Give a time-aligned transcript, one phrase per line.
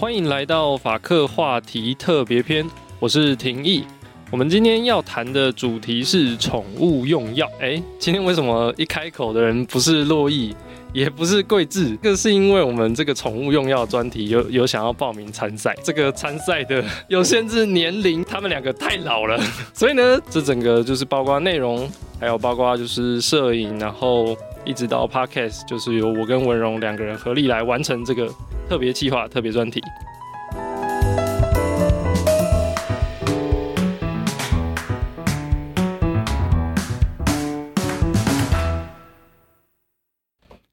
[0.00, 2.64] 欢迎来到法克话题特别篇，
[3.00, 3.84] 我是廷义。
[4.30, 7.50] 我们今天要谈的主题是宠物用药。
[7.58, 10.54] 哎，今天为什么一开口的人不是洛毅？
[10.92, 19.36] 也不是贵智，这是因为我们这个宠物用药专题有有想要报名参赛，这个参赛的有限制年龄，他们两个太老了，
[19.74, 21.90] 所以呢，这整个就是包括内容，
[22.20, 24.36] 还有包括就是摄影，然后
[24.68, 28.30] 一直到 podcast，就是由我跟文荣两个人合力来完成这个
[28.68, 29.80] 特别计划、特别专题。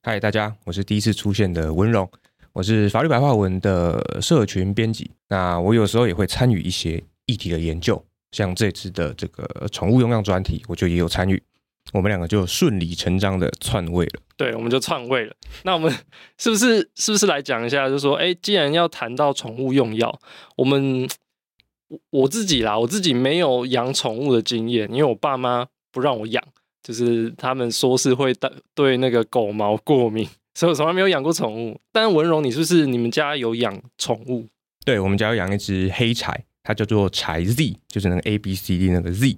[0.04, 2.06] 嗨，大家，我是第一次出现的文荣，
[2.52, 5.10] 我是法律白话文的社群编辑。
[5.30, 8.04] 那我有时候也会参与一些议题的研究，
[8.34, 11.42] 像这次的这个宠物用量专题，我就也有参与。
[11.94, 14.22] 我们两个就顺理成章的篡位了。
[14.38, 15.34] 对，我们就篡位了。
[15.64, 15.92] 那我们
[16.38, 20.20] 是不是是不是来讲一下，就是说，哎，既然要谈到宠物用药，
[20.58, 21.08] 我们
[22.10, 26.44] 我自己啦，我自己没有养宠物的经验，因为我爸妈不让我养。
[26.84, 31.80] 就是他们说是会对对那个狗毛过敏， 所以我从来没有养过宠物。
[31.92, 34.48] 但文荣，你是不是你们家有养宠物？
[34.86, 39.36] 对，我们家有养一只黑柴，它叫做柴 Z，就是那个 A B C D 那个 Z。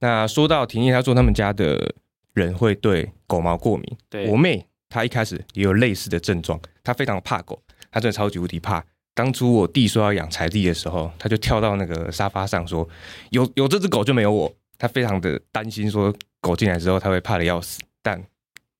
[0.00, 1.94] 那说到婷婷，她说他们家的
[2.34, 3.96] 人会对狗毛过敏。
[4.08, 8.84] 对，我妹她一开始也有类似的症状，她非常怕狗，她真的超级无敌怕。
[9.14, 12.88] 当初我弟说要养柴地的时候，她就跳到那个沙发上说
[13.30, 16.12] ：“有有这只狗就没有我。”他非常的担心说。
[16.42, 18.18] 狗进来之后，他会怕的要死，但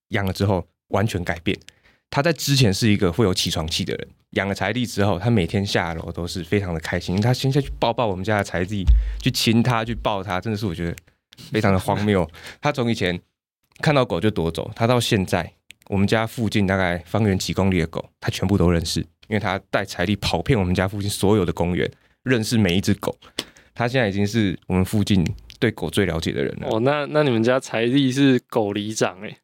[0.09, 1.55] 养了之后完全改变。
[2.09, 7.21] 他在之前是一个会有起床气的人，养了柴地之后，他每天下楼都是非常的开心。
[7.21, 8.83] 他先下去抱抱我们家的柴地
[9.23, 10.97] 去亲他，去抱他，真的是我觉得
[11.51, 12.29] 非常的荒谬。
[12.61, 13.21] 他从以前
[13.81, 15.53] 看到狗就躲走，他到现在
[15.89, 21.91] 我们家附近大概方圆几公里的狗，他全部都认识，因为他带财力跑遍我们家附近所有的公园，
[22.23, 23.17] 认识每一只狗。
[23.75, 25.25] 他现在已经是我们附近。
[25.61, 29.39] 对狗最了解的人了哦，那那你们家财力是狗里长 哎，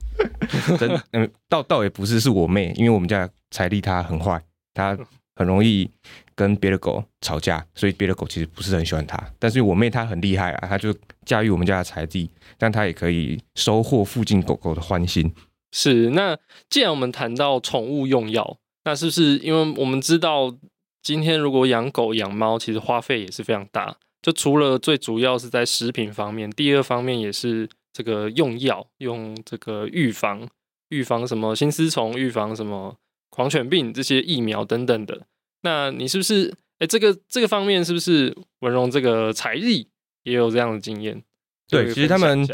[0.78, 4.42] 真嗯，倒倒也不是，是我妹，因为我们家财力她很坏，
[4.72, 4.96] 她
[5.34, 5.90] 很容易
[6.36, 9.18] 跟别的狗吵架，所以别的狗其实不是很喜欢它。
[9.38, 15.34] 但是我妹她很厉害啊，她就驾驭我们家的柴 Z，但她也可以收获附近狗狗的欢心。
[15.72, 16.38] 是，那
[16.70, 20.54] 既然我们谈到宠物用药，那是不是因为我们知道
[21.02, 23.96] 今天如果养狗养猫，其实花费也是非常大。
[24.22, 30.48] 就除了最主要是在食品方面，第二方面也是这个用药，用这个预防
[30.88, 32.96] 预防什么心丝虫，预防什么
[33.30, 35.26] 狂犬病这些疫苗等等的。
[35.66, 39.88] 那你是不是哎，这个这个方面是不是文荣这个才艺
[40.22, 41.20] 也有这样的经验？
[41.68, 42.48] 对，其实他们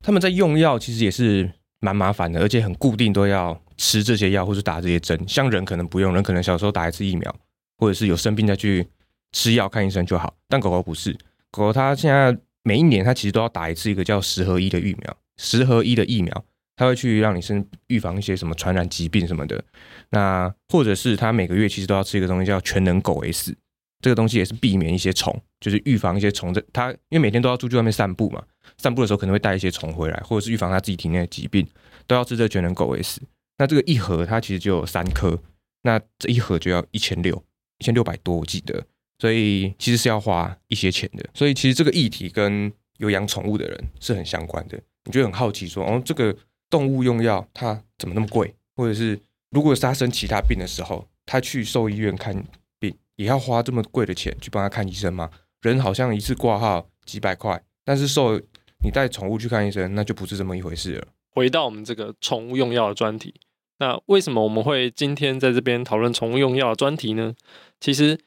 [0.00, 5.16] 他们在用药其实也是蛮麻烦的，而且很固定都要吃这些药或是打这些针。
[5.28, 7.32] 像人可能不用，人可能小时候打一次疫苗，
[7.78, 8.86] 或者是有生病再去。
[9.32, 11.12] 吃药看医生就好，但狗狗不是，
[11.52, 16.44] 狗狗它现在每一年它其实都要打一次一个叫十合一的疫苗，十合一的疫苗，
[16.80, 19.62] 它会去让你身预防一些什么传染疾病什么的。
[20.08, 23.54] 那或者是它每个月其实都要吃一个东西叫全能狗 S，
[24.00, 26.64] 这个东西也是避免一些虫，就是预防一些虫的。
[26.72, 28.42] 它因为每天都要出去外面散步嘛，
[28.78, 31.66] 散步的时候可能会带一些虫回来，或者是预防它自己体内的疾病，
[32.06, 33.20] 都要吃这全能狗 S。
[33.58, 35.38] 那这个一盒它其实就有三颗，
[35.82, 37.44] 那这一盒就要一千六，
[37.76, 38.82] 一千六百多我记得。
[39.18, 44.80] 所以其实是要花一些钱的，所以其实这个议题跟有养宠物的人是很相关的。
[45.04, 46.34] 你就很好奇说，哦，这个
[46.70, 48.54] 动物用药它怎么那么贵？
[48.76, 49.20] 或者是
[49.50, 52.32] 如果是他生其他病的时候，他去兽医院看
[52.78, 55.28] 病也要花这么贵的钱去帮他看医生吗？
[55.60, 58.40] 人好像一次挂号几百块，但是兽
[58.82, 61.08] 你带宠物去看医生，那就不是这么一回事了。
[61.30, 63.34] 回到我们这个宠物用药的专题，
[63.78, 67.34] 那为什么我们会今天在这边讨论宠物用药的专题呢？
[67.80, 68.18] 其实。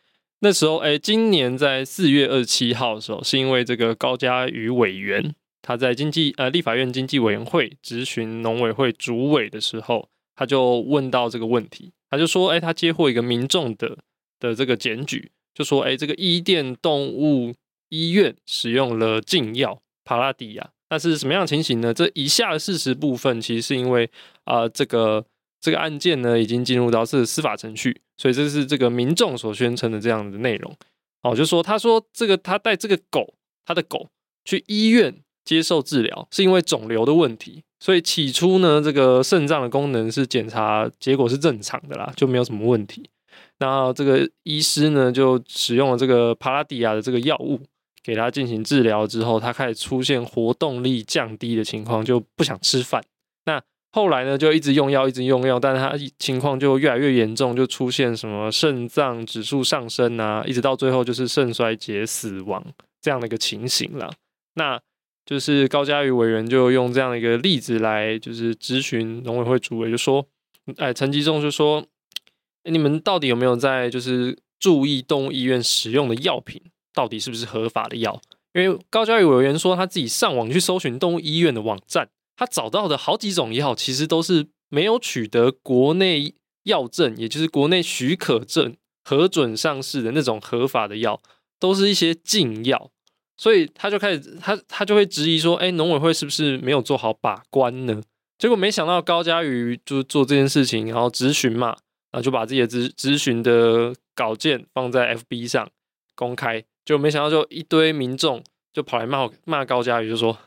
[0.46, 13.98] 那时候，哎，今年在四月二十七号的时候，是因为这个高嘉瑜委员他在经济呃立法院经济委员会质询农委会主委的时候，他就问到这个问题，他就说，哎，他接获一个民众的
[14.39, 17.56] 的这个检举，就说，哎，这个伊甸动物
[17.89, 21.92] 医院使用了禁药帕拉迪亚，那是什么样的情形呢？
[21.92, 24.07] 这以下的事实部分，其实是因为
[24.44, 25.25] 啊、这个。
[25.65, 30.75] 这个案件呢，已经进入到是司法程序，所以这是这个民众所宣称的这样的内容。
[31.21, 33.33] 哦，就说他说这个他带这个狗，
[33.65, 34.10] 他的狗
[34.44, 37.63] 去医院接受治疗，是因为肿瘤的问题。
[37.80, 43.10] 所以起初呢，这个肾脏的功能是检查结果是正常的啦，就没有什么问题。
[43.60, 47.60] 那这个医师呢，就使用了这个帕拉迪亚的这个药物
[48.04, 53.04] 给他进行治疗之后，他开始出现活动力降低的情况，就不想吃饭。
[53.46, 53.62] 那
[53.92, 62.66] 后来呢，就一直用药，一直用药，但是他情况就越来越严重，就出现什么肾脏指数上升啊，一直到最后就是肾衰竭死亡
[63.01, 64.12] 这样的一个情形了。
[64.56, 64.80] 那
[65.25, 70.25] 就是高嘉瑜委员就用这样的一个例子来，就是咨询农委会主委，就说，
[70.78, 71.86] 哎，陈吉仲就说，
[72.64, 76.62] 你们到底有没有在就是注意动物医院使用的药品
[76.94, 78.22] 到底是不是合法的药？
[78.54, 82.10] 因为高嘉瑜委员说他自己上网去搜寻动物医院的网站。
[82.36, 86.34] 他找到的好几种药，其实都是没有取得国内
[86.64, 91.22] 药证，也就是国内许可证核准上市的那种合法的药，
[91.60, 92.90] 都是一些禁药。
[93.38, 98.01] 所以他就开始，他他就会质疑说：“哎，农委会是不是没有做好把关呢？”
[98.38, 101.69] 结果没想到高嘉瑜就做这件事情，然后咨询嘛，
[102.12, 105.69] 然后就把自己的咨咨询的稿件放在 FB 上
[106.15, 110.38] 公开，就没想到就一堆民众就跑来骂骂高嘉瑜，就说。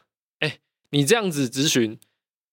[0.41, 0.59] 哎
[0.91, 1.99] 你这样子咨询，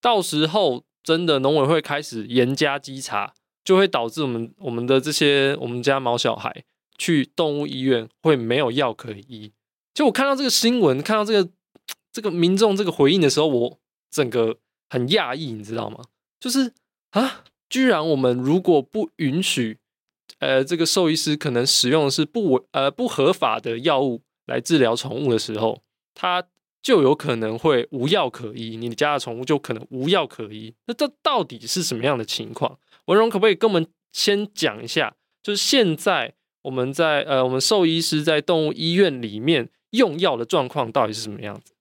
[0.01, 3.33] 到时候真的农委会开始严加稽查，
[3.63, 6.63] 就会导致我们我们的这些我们家毛小孩
[6.97, 9.51] 去动物医院会没有药可医。
[9.93, 11.49] 就我看到这个新闻，看到这个
[12.11, 13.79] 这个民众这个回应的时候，我
[14.09, 14.57] 整个
[14.89, 16.03] 很讶异，你知道吗？
[16.39, 16.73] 就是
[17.11, 19.77] 啊，居然我们如果不允许，
[20.39, 25.81] 呃，这个兽医师可能使用的是不呃不合法的药物来治疗宠物的时候，
[26.13, 26.47] 他。
[26.83, 30.75] 就有可能会无药可医，你家的宠物就可能无药可医。
[30.85, 32.77] 那这到底是什么样的情况？
[33.05, 35.15] 文荣可不可以跟我们先讲一下？
[35.41, 41.73] 就是现在我们在呃，我们兽医师在动物医院里面用药的状况到底是什么样子？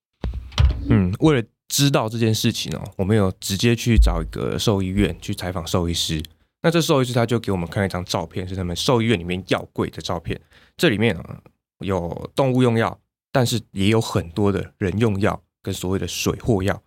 [0.89, 6.23] 嗯，为了知道这件事情哦，我们有直接去找一个兽医院去采访兽医师。
[6.61, 10.41] 那这兽医师他就给我们看了一张照片，是他们兽医院里面药柜的照片。
[10.75, 11.41] 这里面啊
[11.79, 12.99] 有动物用药。
[13.35, 16.79] 但是也有很多的人用药跟所谓的水货药，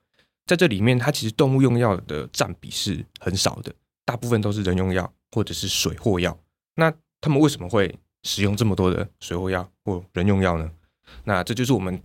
[0.47, 3.75] 在这里面，它其实动物用药的占比是很少的，
[4.05, 6.39] 大部分都是人用药或者是水货药。
[6.77, 6.89] 那
[7.21, 10.71] 他们为什么会使用这么多的水货药或人用药呢？
[11.25, 12.01] 那这就是我们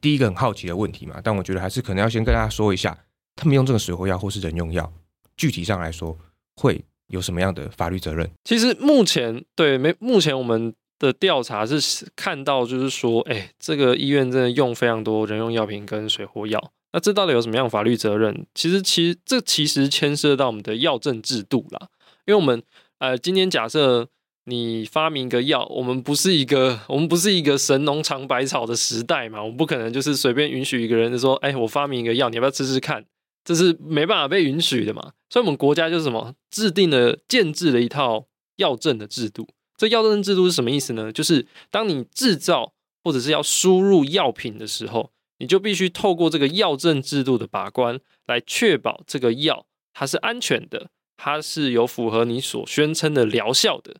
[0.00, 1.20] 第一个很好奇的问题嘛。
[1.22, 2.96] 但我觉得还是可能要先跟大家说一下，
[3.34, 4.92] 他们用这个水货药或是人用药，
[5.36, 6.16] 具体上来说
[6.56, 8.30] 会有什么样的法律责任？
[8.44, 10.74] 其实目前对没目前我们。
[10.98, 18.46] 的调查是看到，就是说，哎、这个医院真的用非常多人用药品跟水货药，那这到底有什么样的法律责任？
[18.54, 21.88] 其实，其实这其实牵涉到我们的药证制度啦。
[22.24, 22.62] 因为我们，
[22.96, 24.08] 呃，今天假设
[24.48, 33.04] 你发明个药，我们不是一个，我们不是一个神农尝百草的时代嘛，我们不可能就是随便允许一个人说，哎、我发明一个药，你要不要试试看？
[33.44, 35.12] 这是没办法被允许的嘛。
[35.28, 38.26] 所以，我们国家就是什么，制定了、建制了一套
[38.56, 39.48] 药证的制度。
[39.76, 41.12] 这药证制度是什么意思呢？
[41.12, 42.72] 就是当你制造
[43.02, 53.96] 或者是要输入药品的时候，你就必须透过这个药证制度的把关，来确保这个药它是安全的，它是有符合你所宣称的疗效的，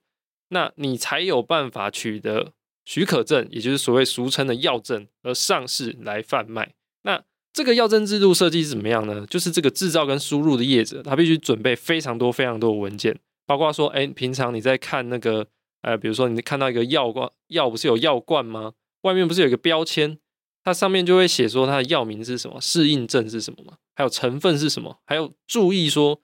[0.49, 2.53] 那你才有办法取得
[2.85, 6.75] 许可证，也就是所谓俗称的药证，而上市来贩卖。
[7.03, 7.23] 那
[7.53, 9.27] 这个药证制度设计是怎么样呢？
[9.29, 15.47] 就是这个制造跟输入的业者，他必须准备非常多非常多的文件，包括说，哎，平常你在看那个。
[15.83, 18.73] 呃，比如说你看到一个药罐，药不是有药罐吗？
[19.03, 20.19] 外面不是有一个标签，
[20.65, 23.75] 它上面就会写说它的药名是什么，适应症是什么嘛？
[23.95, 24.99] 还有成分是什么？
[25.07, 26.21] 还有注意说，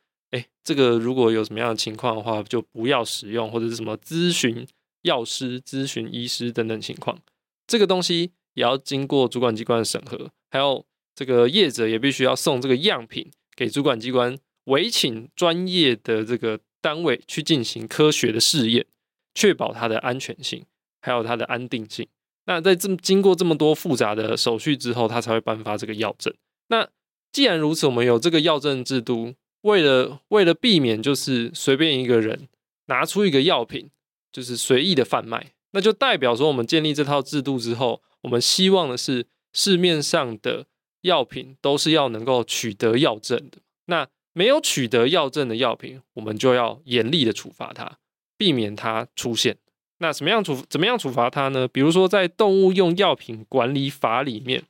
[0.64, 4.66] 这个如果有什么样的情况的话，就不要使用，或者是什么咨询
[5.02, 7.18] 药师、咨询医师等等情况，
[7.66, 18.86] 这个东西也要经过主管机关的审核，还有这个业者也必须要送这个样品给主管机关，委请专业的这个单位去进行科学的试验。
[19.34, 20.62] 确保它的安全性，
[21.00, 22.06] 还有它的安定性。
[22.44, 26.34] 那在这么经过这么多复杂的手续之后，它才会颁发这个药证。
[26.68, 26.86] 那
[27.32, 32.48] 既然如此，我们有这个药证制度，为了为了避免就是随便一个人
[32.86, 33.90] 拿出一个药品，
[34.30, 40.66] 就是随意的贩卖，那就代表说我们建立这套制度之后，我们希望的是市面上的
[41.00, 43.58] 药品都是要能够取得药证的。
[43.86, 47.98] 那没有取得药证的药品，我们就要严厉的处罚它。
[48.38, 49.56] 避免它出现，
[49.98, 51.68] 那什么样处怎么样处罚它呢？
[51.68, 54.64] 比如说，在动物用药品管理法里面，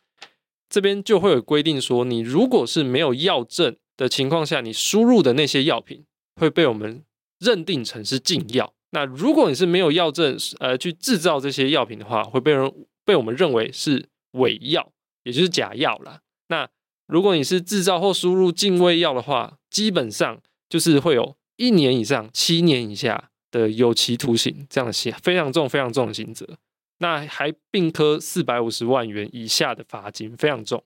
[0.68, 6.04] 这边就会有规定说，你如果是没有药证的情况下，你输入的那些药品
[6.40, 7.02] 会被我们
[7.38, 8.72] 认定成是禁药。
[8.90, 12.72] 那如果你是没有药证，呃，去制造这些药品的话，会被人
[13.04, 14.92] 被我们认为是伪药，
[15.24, 16.20] 也就是假药啦。
[16.48, 16.68] 那
[17.06, 23.28] 如果你是制造或输入禁喂药的话，基本上就是会有一年以上七年以下。
[23.52, 26.56] 的有期徒刑这样的刑非常重，非常重的刑责，
[27.00, 30.82] 那还并科四百五十万元以下的罚金，非常重。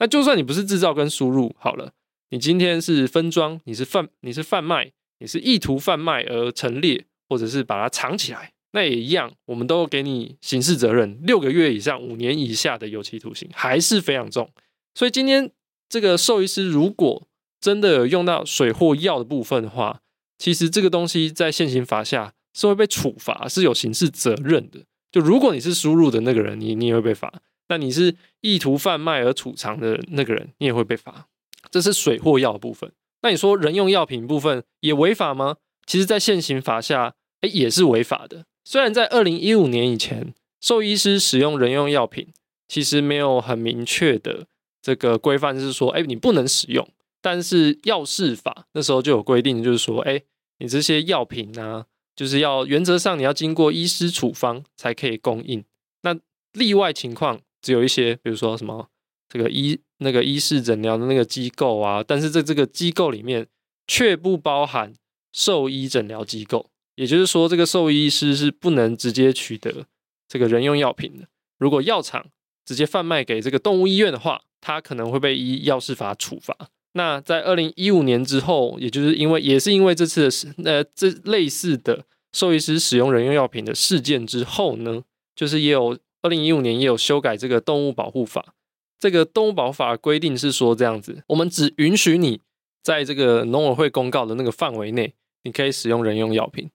[0.00, 1.92] 那就算你不是制造跟输入好了，
[2.30, 14.50] 你今天是分装，你是贩，你是贩卖，你是意图贩卖而陈列，或者是把它藏起来，那也一样，我们都给你刑事责任，六个月以上五年以下的有期徒刑，还是非常重。
[14.94, 15.50] 所以今天
[15.88, 17.26] 这个兽医师如果
[17.60, 20.00] 真的有用到水或药的部分的话，
[20.36, 24.84] 其实这个东西在现行法下是会被处罚，是有刑事责任的。
[25.10, 27.28] 就如果你是输入的那个人，你你也会被罚；
[27.68, 31.26] 那你是意图贩卖而储藏的那个人，你也会被罚。
[31.70, 32.92] 这是水货药的部分。
[33.22, 35.56] 那你说人用药品部分也违法吗？
[35.86, 38.44] 其实，在现行法下，哎，也是违法的。
[38.64, 42.28] 虽然在二零一五年以前，兽医师使用人用药品
[42.68, 44.46] 其实没有很明确的
[44.82, 46.86] 这个规范，就是说，哎，你不能使用。
[47.20, 50.22] 但是药事法那时候就有规定，就是说，哎，
[50.58, 55.64] 你这些药品啊，就是要原则上你要经过医师处方才可以供应。
[56.02, 56.16] 那
[56.52, 58.88] 例外情况只有一些，比如说什么
[59.28, 63.46] 这个医那个医事诊疗的那个机构啊，但是在这个机构里面
[63.86, 64.94] 却不包含
[65.32, 69.86] 兽医诊疗机构，也就是说，这个兽医师是不能直接取得
[70.28, 71.26] 这个人用药品的。
[71.58, 72.26] 如果药厂
[72.64, 76.56] 直接贩卖给这个动物医院的话，他可能会被依药事法处罚。
[76.92, 85.02] 那在二零一五年之后，也就是因为也是因为这次的事，呃，这类似的兽医师使用人用药品的事件之后呢，
[85.34, 88.54] 就是也有二零一五年也有修改这个动物保护法。
[88.98, 92.40] 这个动物保法规定是说这样子，我们只允许你
[92.82, 95.14] 在这个农委会公告的那个范围内，
[95.44, 96.70] 你可以使用人用药品。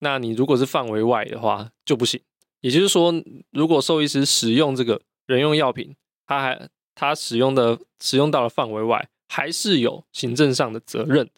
[0.00, 2.20] 那你如果是范围外的话就不行。
[2.60, 3.14] 也就是说，
[3.50, 5.94] 如果兽医师使用这个人用药品，
[6.26, 9.08] 他还他使用的使用到了范围外。
[9.30, 11.32] 还是有行政上的责任的。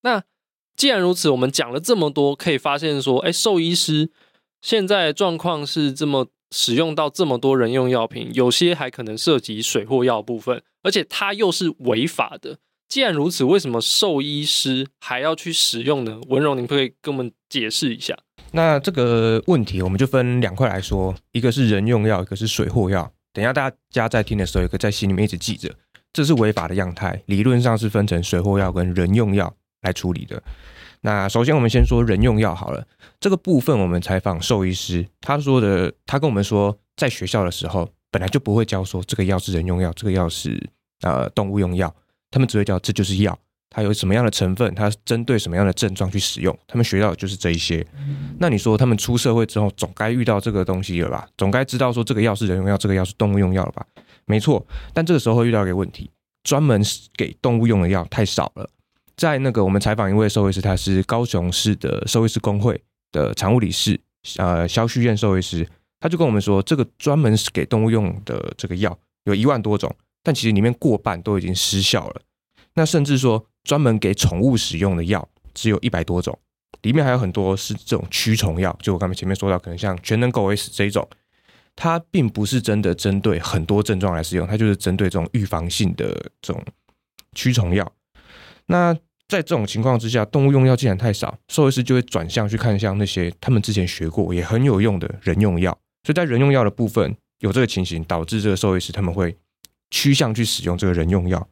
[0.00, 0.24] 那
[0.74, 4.10] 既然如此，我们讲了这么多，可以发现说，哎，兽医师
[4.60, 12.58] 现在状况是这么使用到这么多人用药品，有些还可能涉及水或药部分，而且它又是违法的。
[12.88, 16.20] 既然如此，为什么兽医师还要去使用呢？
[16.28, 18.16] 文荣，您可以跟我们解释一下。
[18.52, 23.10] 那这个问题，我们就分两块来说，一个是人用药，一个是水或药。
[23.32, 25.74] 等一下大家在听的时候，也可以在心里面一直记着。
[26.12, 30.40] 这是违法的样态，理论上是分成水或药跟人用药来处理的。
[31.04, 32.82] 那首先我们先说人用药好了，
[33.20, 40.58] 这个部分我们采访兽医师，他说的，他跟我们说，在学校的时候本来就不会教说这个药是人用药，这个药是
[41.02, 41.94] 呃动物用药，
[42.30, 47.86] 他们只会教这就是药，它有什么样的成分，它针对什么样的症状去使用，他们学到的就是这一些。
[48.38, 51.28] 那你说他们出社会之后总该遇到这个东西了吧？
[51.36, 53.84] 总该知道说这个药是人用药，这个药是动物用药了吧？
[54.24, 56.10] 没错，但这个时候会遇到一个问题，
[56.44, 56.82] 专门
[57.14, 58.70] 给动物用的药太少了。
[59.16, 62.80] 在那个我们采访一位兽医师，他是高雄市的兽医师工会
[63.12, 64.00] 的常务理事，
[64.38, 65.68] 呃，萧旭燕兽医师，
[66.00, 72.22] 他就跟我们说，这个专门是给动物用的这个药有一万多种，但其实里面过半都已经失效了。
[72.74, 76.38] 那甚至说，专门给宠物使用的药只有一百多种，
[76.82, 81.08] 里面还有很多是这种驱虫药，就我刚才前面说到，可能像全能狗 S 这一种。
[81.76, 86.08] 它并不是真的针对很多症状来使用，它就是针对这种预防性的
[86.40, 86.64] 这种
[87.34, 87.90] 驱虫药。
[88.66, 88.94] 那
[89.28, 95.70] 在这种情况之下，动物用药既然太少，兽医师就会转向去看向那些他们之前学过也很有用的人用药。
[96.02, 99.36] 所以在人用药的部分有这个情形，导致这个兽医师他们会
[99.90, 101.48] 趋向去使用这个人用药。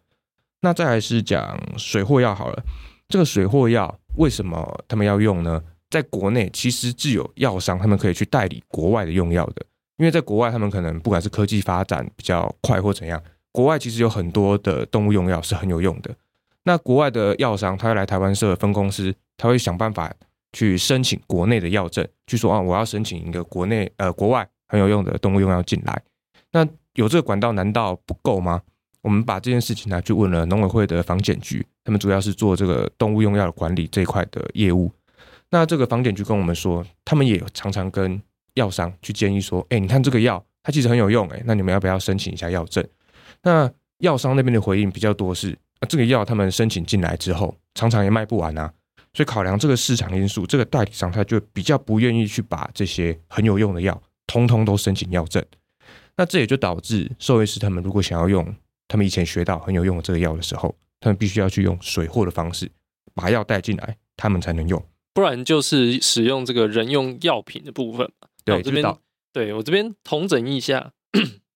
[0.60, 2.62] 那再来是讲水货药好了，
[3.08, 5.62] 这个水货药为什么他们要用呢？
[5.90, 9.64] 在国内其实是有药商，他们可以去代理国外的用药的。
[9.98, 16.14] 因为在国外，他们可能不管是科技发展比较快或怎样，国外其实有很多的动物用药是很有用的。
[16.64, 20.12] 那国外的药商，他要来台湾设分公司，他会想办法
[20.52, 26.02] 去申请国内的药证，去说啊，我要申请一个国内呃国外很有用的动物用药进来。
[26.52, 28.62] 那有这个管道难道不够吗？
[29.00, 34.92] 我们把这件事情呢，去问了农委会的防检局，他们主要是做这个动物用药的管理这一块的业务。
[35.50, 38.22] 那这个防检局跟我们说，他们也常常跟
[38.54, 42.86] 药商去建议说：“哎、你看这个药，它其实很有用，哎，那你们要不要申请一下药证？”
[43.42, 48.72] 那药商那边的回应比较多是：“啊，这个药他们申请进来之后，常常也卖不完啊。”
[49.14, 55.44] 所以考量这个市场因素，这个代理商他就比较不愿意去把这些很有用的药通通都申请药证。
[56.16, 58.54] 那这也就导致兽医师他们如果想要用
[58.88, 62.70] 他们以前学到很有用的这个药的时候，他们必须要去用水货的方式
[63.14, 68.28] 把药带进来，他们才能用，不然就是使用这个人用药品的部分嘛。
[68.44, 68.96] 对，我这边
[69.30, 70.92] 对我这边统整一下，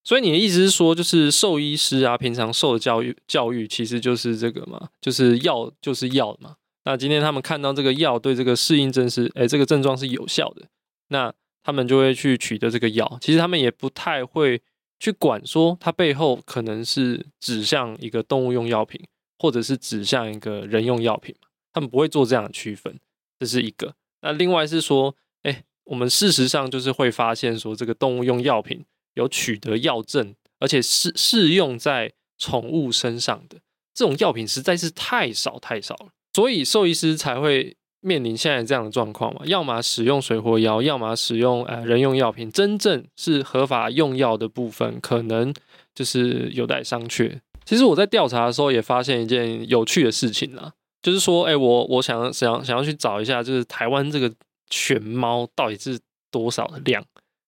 [0.06, 6.54] 所以你的意思是说，就是兽医师啊，平常受的教育教育其实就是这个嘛，就是药就是药嘛。
[6.84, 10.68] 那今天他们看到这个药对这个适应症是，哎，这个症状是有效的，
[11.08, 11.34] 那
[11.64, 13.18] 他们就会去取得这个药。
[13.20, 14.62] 其实他们也不太会
[15.00, 19.04] 去管说它背后可能是指向一个动物用药品，
[19.40, 22.96] 或者是指向一个人用药品嘛，他们不会做这样的区分，
[23.40, 23.96] 这是一个。
[24.22, 28.84] 那另外是说，哎，我们事实上就是会发现说，这个动物用药品
[29.16, 33.58] 有取得药证，而且适适用在宠物身上的
[33.92, 45.52] 这种药品实在是太少太少了，所以兽医师才会面临现在这样的状况嘛，要么使用水货药，要么使用呃人用药品，真正是合法用药的部分，可能
[45.94, 47.40] 就是有待商榷。
[47.64, 54.32] 其实我在调查的时候也发现一件有趣的事情啦，就是说，哎，我我想想想要去找一下，就是台湾这个
[54.70, 55.98] 犬猫到底是
[56.30, 57.02] 多少的量，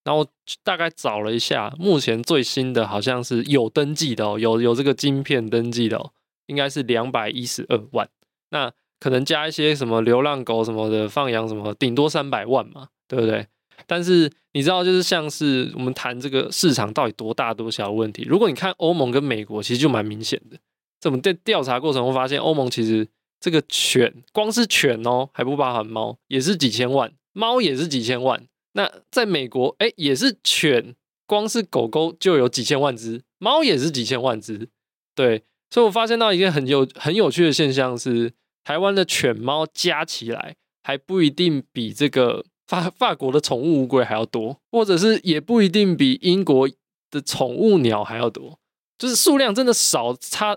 [0.09, 0.27] 然后
[0.65, 6.13] 大概找了一下，目前最新的好像是有登记的哦，有有这个晶片登记的哦，
[6.47, 8.09] 应该是两百一十二万。
[8.49, 13.47] 那可能加一些什么流浪狗什么的放养什么，顶多三百万嘛，对不对？
[13.87, 18.23] 但是你知道，就是像是我们谈这个市场到底多大多小的问题。
[18.23, 20.57] 如果你看欧盟跟美国，其实就蛮明显的。
[20.99, 23.07] 这么在调查过程中发现，欧盟其实
[23.39, 28.43] 这个犬光是犬哦，还不包含猫，也是几千万，猫也是几千万。
[28.73, 30.95] 那在美国，哎，也是犬，
[31.27, 34.69] 光是狗狗就有几千万只，猫也是几千万只。
[35.15, 38.33] 对，所以我发现到一个很有很有趣的现象是。
[38.65, 46.69] 台湾的犬猫加起来还不一定比这个法法国的宠物乌龟还要多，或者是也不一定比英国
[47.11, 48.59] 的宠物鸟还要多，
[48.99, 50.55] 就是数量真的少，差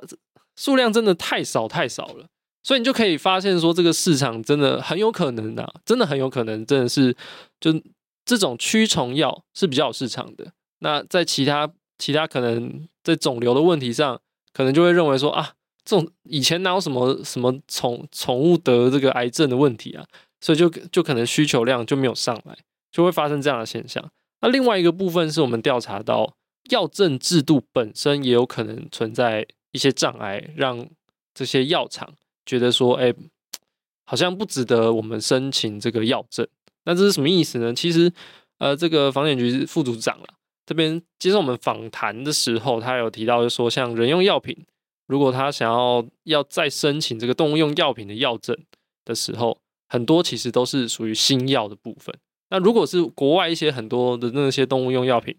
[0.57, 2.27] 数量真的太少太少了，
[2.61, 7.15] 所以你就可以发现说，这个市场真的很有可能啊，真的很有可能，真的是
[7.61, 7.71] 就
[8.31, 10.53] 这种驱虫药是比较有市场的。
[10.79, 14.21] 那在其他其他可能在肿瘤的问题上，
[14.53, 15.53] 可能就会认为说啊。
[15.83, 20.05] 这种以前哪有什么什么宠宠物得这个癌症的问题啊？
[20.39, 22.55] 所以就就可能需求量就没有上来，
[22.91, 24.11] 就会发生这样的现象。
[24.41, 26.35] 那另外一个部分是我们调查到
[26.69, 30.87] 药证制度本身也有可能存在一些障碍，让
[31.33, 32.13] 这些药厂
[32.45, 33.11] 觉得说，哎，
[34.05, 36.47] 好像不值得我们申请这个药证。
[36.85, 37.73] 那这是什么意思呢？
[37.73, 38.11] 其实，
[38.59, 44.65] 呃，这个房检局副组长啊，这边接受我们访谈的时候，他有提到，就说像人用药品。
[45.07, 48.57] 如果他想要要再申请这个动物用药品的药证
[49.03, 49.57] 的时候，
[49.89, 52.15] 很多其实都是属于新药的部分。
[52.49, 55.35] 那如果是国外一些很多的那些动物用药品，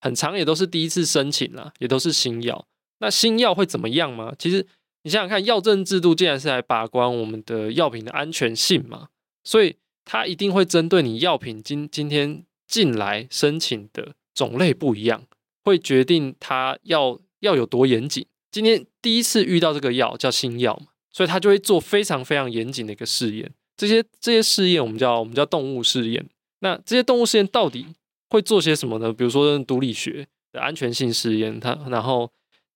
[0.00, 2.66] 很长也都是第一次申请啦，也都是新药。
[2.98, 4.34] 那新药会怎么样吗？
[4.38, 4.66] 其实
[5.02, 9.08] 你想想看，药证制度既然是来把关我们的药品的安全性嘛，
[9.44, 15.24] 所以它一定会针对你药品今今天进来申请的种类不一样，
[15.62, 18.24] 会决定它要要有多严谨。
[18.50, 23.52] 今天第一次遇到这个药叫新药嘛，所以他就会做非常非常严谨的一个试验。
[23.76, 26.26] 这些这些试验我们叫我们叫动物试验。
[26.60, 27.84] 那这些动物试验到底
[28.30, 29.12] 会做些什么呢？
[29.12, 32.30] 比如说毒理学的安全性试验，它然后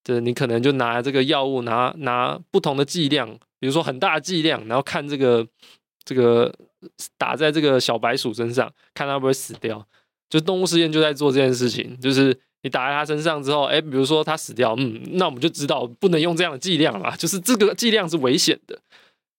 [0.04, 5.46] 这你可能就拿这个药物拿拿不同的剂量，比如说很大剂量，然后看这个
[6.04, 6.54] 这个
[7.18, 9.86] 打在这个小白鼠身上，看它会不会死掉。
[10.28, 12.38] 就动物试验就在做这件事情，就是。
[12.62, 18.78] 你打在它身上之后，哎，比如说它死掉，嗯，那我们就知道不能用这样的剂量了，就是这个剂量是危险的，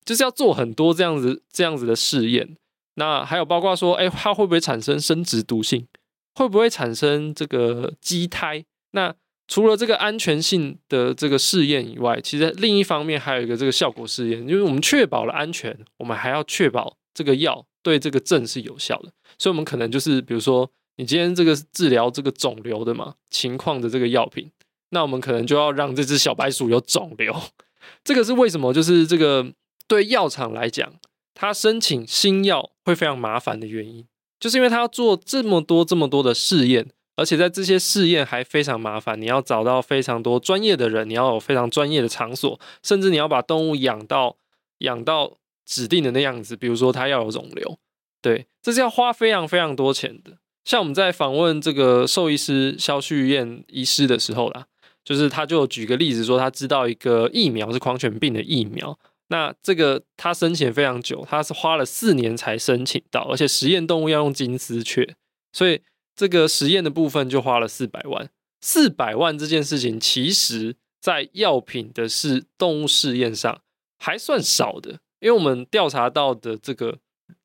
[0.03, 2.57] 就是要做很多这样子这样子的试验。
[2.95, 5.85] 那还有包括说，哎，它会不会产生生殖毒性？
[6.33, 8.65] 会不会产生这个畸胎？
[8.93, 9.13] 那
[9.47, 20.71] 除了这个安全性的这个试验以外，其实另一方面还有一个这个效果试验，就是我们确保了安全，我们还要确保这个药对这个症是有效的，所以我们可能就是比如说。
[20.97, 24.51] 你今天这个治疗这个肿瘤的嘛情况的这个药品，
[24.89, 27.33] 那我们可能就要让这只小白鼠有肿瘤。
[28.03, 28.71] 这个是为什么？
[28.71, 29.53] 就是这个
[29.87, 30.93] 对药厂来讲，
[31.33, 34.05] 他申请新药会非常麻烦的原因，
[34.39, 39.19] 就是因为他要做这么多这么多的试验，而且在这些试验还非常麻烦。
[39.19, 44.37] 你要找到非常多专业的人，你要有非常专业的场所，甚至你要把动物养到
[44.79, 45.37] 养到
[45.71, 47.79] 指定的那样子，比如说它要有肿瘤，
[48.21, 50.37] 对，这是要花非常非常多钱的。
[50.65, 54.65] 像我们在访问这个兽医师肖旭燕医师的时候啦，
[55.05, 65.15] 就是他就举个例子说，他知道一个疫苗是狂犬病的疫苗，那这个他申请非常久，他是花了四年才申请到，而且实验动物要用金丝雀，
[65.53, 65.81] 所以
[66.13, 68.29] 这个实验的部分就花了四百万。
[68.59, 73.61] 四百万这件事情，其实在药品的是动物试验上
[73.97, 76.97] 还算少的，因为我们调查到的这个，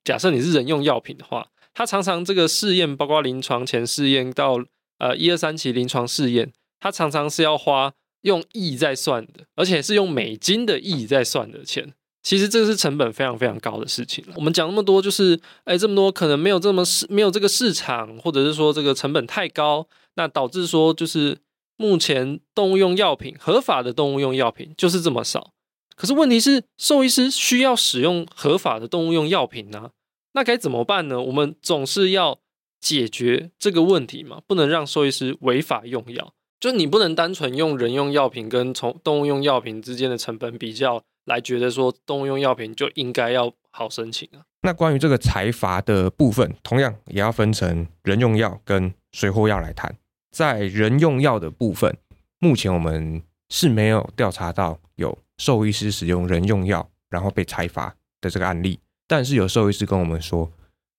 [0.03, 1.47] 假设你是人用药品的话。
[1.79, 4.59] 它常常这个试验，包括临床前试验到
[4.97, 11.93] 呃一二三期临床试验，它常常是要花用亿在算的，而且是用美金的亿在算的钱。
[12.23, 14.25] 其实这个是成本非常非常高的事情。
[14.37, 21.37] 我们讲那么多，就是哎这么多可能没有这么市没有这个市场，或者是说这个成本太高，那导致说就是
[21.77, 25.53] 目前动物用药品合法的动物用药品就是这么少。
[25.97, 29.91] 可是问题是，兽医师需要使用合法的动物用药品呢？
[30.35, 31.21] 那该怎么办呢？
[31.21, 32.39] 我们总是要
[32.79, 36.35] 解决这个问题嘛，不能让兽医师违法用药。
[36.61, 44.45] 就你不能单纯用人用药品跟从动物用药品之间的成本比较来觉得说动物用药品就应该要好申请啊。
[44.63, 49.97] 那关于这个财阀的部分，同样也要分成人用药跟水货药来谈。
[50.31, 51.97] 在人用药的部分，
[52.39, 58.79] 目前我们是没有调查到有兽医师使用人用药然后被裁罚的这个案例。
[59.07, 60.51] 但是有兽医师跟我们说，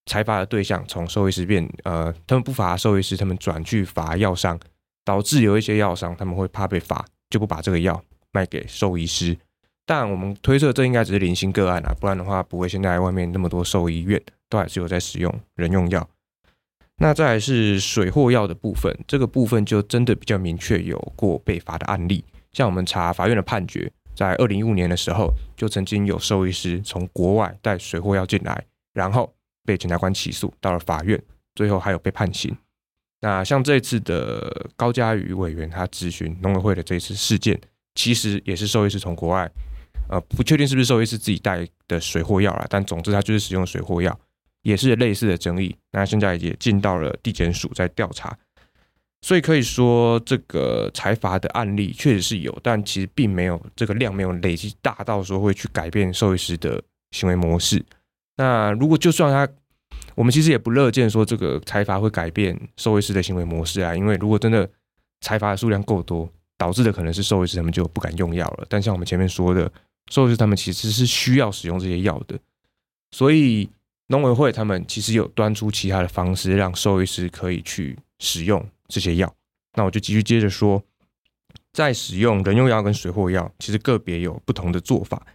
[0.06, 4.58] 裁罚的对象从兽医师变呃，他们不罚兽医师，他们转去罚药商，
[5.04, 9.38] 导致有一些药商他们会怕被罚，就不把这个药卖给兽医师。
[9.86, 16.08] 但我们推测这应该只是零星个案啊，不然的话不会现在外面那么多兽医院都还是有在使用人用药。
[16.98, 22.24] 那再来是水货药的部分，这个部分就真的比较明确有过被罚的案例。
[22.58, 29.32] 像我们查法院的判决，在二零一五年的时候，就曾经有兽医师从国外带水货药进来，然后
[29.64, 31.22] 被检察官起诉到了法院，
[31.54, 32.58] 最后还有被判刑。
[33.22, 37.62] 那像这次的高嘉瑜委员他咨询农委会的这一次事件，
[37.94, 39.48] 其实也是兽医师从国外。
[40.10, 44.20] 呃，不确定是不是兽医师自己带的水货药啦，但总之他就是使用水货药，
[44.64, 45.76] 也是类似的争议。
[45.92, 48.36] 那现在也进到了地检署在调查，
[49.22, 57.84] 所以可以说这个财阀的案例确实是有，但其实并没有这个量没有累积大到说会去改变兽医师的行为模式。
[58.38, 59.52] 那如果就算他，
[60.16, 64.70] 我们其实也不乐见说这个财阀会改变兽医师的行为模式啊，因为如果真的
[65.22, 68.66] 财阀的数量够多，导致的可能是兽医师他们就不敢用药了。
[68.70, 69.72] 但像我们前面说的。
[70.10, 72.40] 兽医师他们其实是需要使用这些药的，
[73.12, 73.70] 所以
[74.08, 79.34] 农委会他们其实有端出其他的方式，让兽医师可以去使用这些药。
[79.74, 80.84] 那我就继续接着说，
[81.72, 85.26] 在使用人用药跟水货药，其实个别有不同的做法。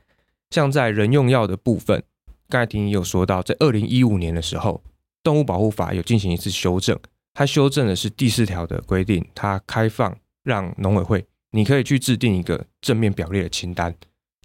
[0.51, 2.03] 像在人用药的部分，
[2.49, 4.83] 刚才听你有说到，在二零一五年的时候，
[5.23, 6.99] 动物保护法有进行一次修正，
[7.33, 13.95] 它修正的是第四条的规定，它开放让农委会你可以去制定一个正面表列的清单。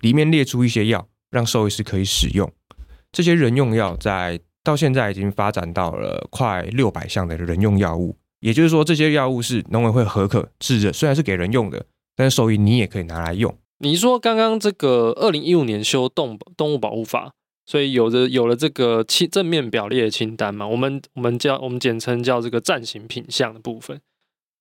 [0.02, 2.50] 里面列出一些药，让兽医师可以使用。
[3.12, 8.16] 这些人用药在到现在已经发展到了快六百项的人用药物，
[8.48, 13.54] 也就是说，这些药物是农委会核可制的，虽然是给人用的，但是兽医你也可以拿来用。
[13.80, 17.34] 你说刚刚这个二零一五年修动动物保护法，
[17.66, 20.66] 所以有着有了这个清正面表列的清单嘛？
[20.66, 24.00] 我们我们叫我们简称叫这个暂行品项的部分。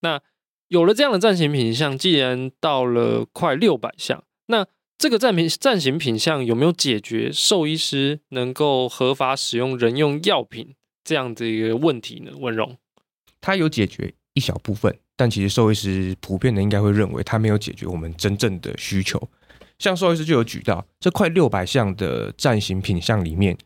[0.01, 0.20] 那
[0.66, 4.66] 有了这样的暂行品项，既然到了快六百项，那
[4.99, 12.33] 这个暂品暂行品项有没有解决兽医师能够合法使用人用药品这样的一个问题呢？
[12.37, 12.77] 文荣，
[13.47, 19.23] 他有解决一小部分，但其实兽医师普遍的应该会认为他没有解决我们真正的需求。
[19.79, 23.57] 像兽医师就有举到，这快六百项的暂行品项里面，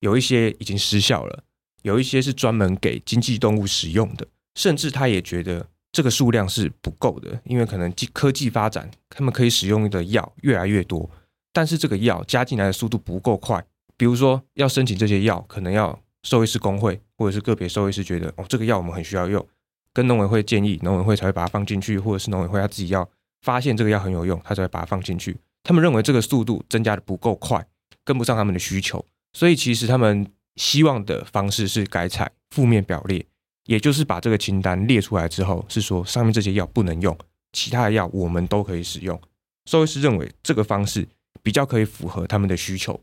[0.00, 1.44] 有一些已经失效了，
[1.82, 5.68] 有一些是专门给经济动物使用的，甚至他也觉得。
[5.90, 11.08] 这个数量是不够的，因为可能科技发展，他们可以使用的药越来越多，
[11.50, 13.64] 但是这个药加进来的速度不够快。
[13.96, 19.46] 比如说要申请这些药，可能要兽医师工会或者是个别兽医师觉得哦，这个药我们很需要用，
[19.92, 23.08] 跟农委会建议，农委会才会把它放进去，或者是农委会他自己要
[23.42, 25.36] 发现这个药很有用，他才会把它放进去。
[25.62, 27.66] 他们认为这个速度增加的不够快，
[28.04, 30.26] 跟不上他们的需求，所以其实他们
[30.56, 33.24] 希望的方式是改采负面表列。
[33.66, 37.14] 也就是把这个清单列出来之后，是说上面这些药不能用，
[37.52, 39.20] 其他的药我们都可以使用。
[39.66, 41.06] 兽医师认为这个方式
[41.42, 42.98] 比较可以符合他们的需求，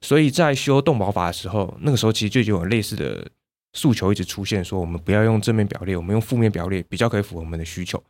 [0.00, 3.28] 所以在修动保法的时候，那个时候其实就已经有类似的
[3.72, 8.02] 诉求一直出现，说我们不要用正面表列，我们用负面表列比较可以符合我们的需求。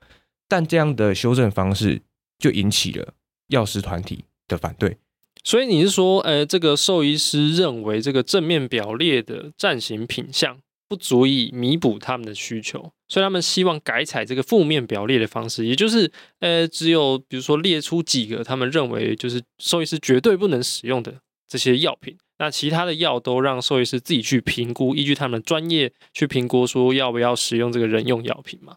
[0.49, 2.01] 但这样的修正方式
[2.39, 3.15] 就引起了
[3.49, 4.97] 药师团体的反对。
[5.45, 21.15] 所以你是说，呃，这个兽医师认为这个正面表列的暂行品项，不足以弥补他们的需求，所以他们希望改采这个负面表列的方式，也就是，呃，只有比如说列出几个他们认为就是兽医师绝对不能使用的
[21.49, 28.77] 这些药品，那其他的药都让兽医师自己去评估，依据他们的专业去评估，说要不要使用这个人用药品嘛？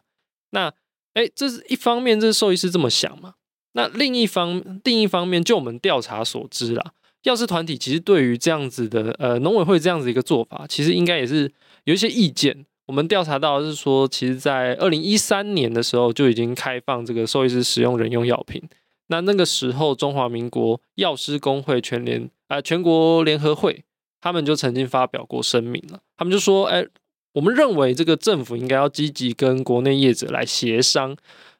[0.51, 0.73] 那，
[1.13, 3.33] 哎，这是一方面，这是兽医师这么想嘛？
[3.73, 11.51] 那另一方，另一方面，就我们调查所知啦，药师团体其实对于这样子的，呃，农委会这样子一个做法，其实应该也是。
[11.85, 18.61] 有一些意见，我们调查到是说，其实，在二零一三年的时候就已经开放这个兽医师使用人用药品。
[19.07, 23.85] 那那个时候，中华民国药师公会全联、呃，全国联合会，
[24.19, 26.01] 他们就曾经发表过声明了。
[26.17, 26.85] 他们就说：“哎，
[27.31, 31.15] 我们认为这个政府应该要积极跟国内业者来协商，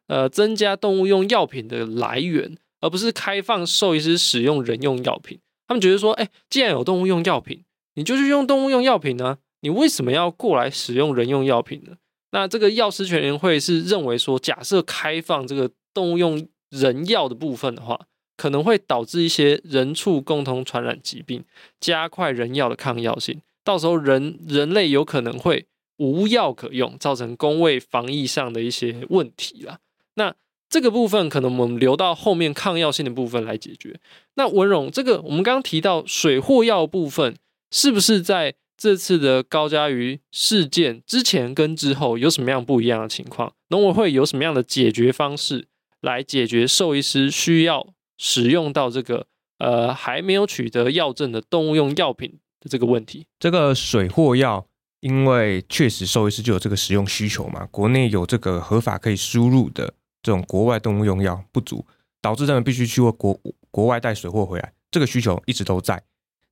[0.07, 5.39] 呃，增加动物用药品的来源，而不是开放兽医师使用人用药品。
[5.65, 7.63] 他们觉得说，哎，既然有动物用药品，
[7.95, 9.37] 你就去用动物用药品呢？
[9.61, 11.93] 你为什么要过来使用人用药品呢？
[12.31, 17.97] 那这个药师全联会是认为说，假设开放这个动物用人药的部分的话，
[18.41, 21.43] 可能会导致一些人畜共同传染疾病，
[21.79, 29.77] 加快人药的抗药性，到时候人人类有可能会无药可用，造成公卫防疫上的一些问题啦。
[30.15, 30.33] 那
[30.67, 33.99] 这个部分可能我们留到后面抗药性的部分来解决。
[34.33, 37.35] 那文荣，这个我们刚刚提到水货药部分，
[37.69, 43.53] 是不是在这次的高加瑜事件之前跟之后有什么样不一样的情况？
[43.67, 45.67] 农委会有什么样的解决方式
[45.99, 47.93] 来解决兽医师需要？
[48.23, 49.25] 使用到这个
[49.57, 54.67] 呃还没有取得药证的动物用药品的这个问题，这个水货药，
[54.99, 61.83] 因为确实兽医师就有这个使用需求嘛，国内有这个合法可以输入的这种国外动物用药不足，
[62.21, 66.03] 导致他们必须去国国外带水货回来，这个需求一直都在。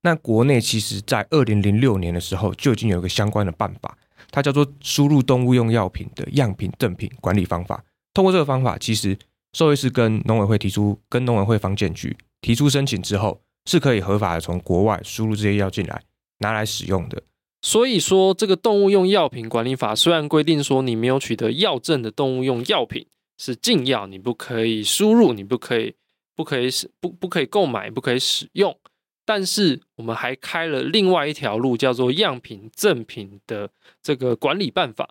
[0.01, 3.95] 那国内其实在二零零六年的时候就已经有一个相关的办法，
[4.31, 7.83] 它叫做输入动物用药品的样品赠品管理方法。
[8.11, 9.15] 通过这个方法，其实。
[9.53, 16.03] 兽医师跟农委会提出，跟农委会防检局提出申请之后，是可以合法的从国外输入这些药进来，
[16.39, 17.23] 拿来使用的。
[17.61, 23.07] 所以说，这个动物用药品管理法虽然规定说，你没有取得药证的动物用药品
[23.37, 25.95] 是禁药，你不可以输入，你不可以，
[26.35, 28.77] 不可以使不不可以购买，不可以使用。
[29.25, 33.69] 但是我们还开了另外一条路，叫做样品赠品的
[34.01, 35.09] 这个管理办法。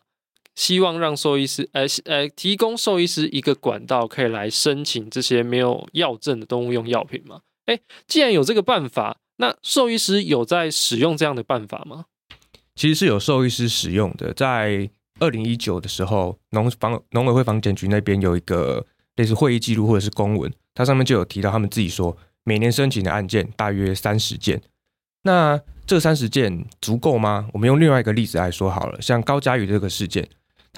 [0.59, 7.43] 希望让兽医师，呃呃，提供兽医师一个管道，可以来申请这些没有药证的动物用药品吗？
[7.67, 12.07] 诶，既然有这个办法，那兽医师有在使用这样的办法吗？
[12.75, 14.91] 其实是有兽医师使用的，在
[15.21, 24.61] 二零一九的时候，农防农委会防检局那边有一个类似会议记录或者是公文，它上面就有提到他们自己说，每年申请的案件大约三十件。
[25.23, 27.49] 那这三十件足够吗？
[27.53, 30.29] 我们用另外一个例子来说好了，像高嘉宇这个事件。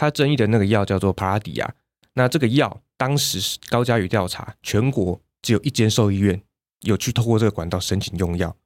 [0.01, 1.75] 他争议的那个药叫做帕拉迪亚，
[2.15, 6.41] 那这个药当时是高嘉瑜调查，全国只有一间兽医院
[6.81, 8.57] 有去透过这个管道申请用药，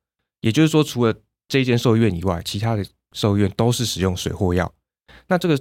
[0.42, 1.12] 也就是说，除了
[1.49, 4.73] 这一间兽医院以外，其他的兽医院都是使用水货药。
[5.27, 5.61] 那这个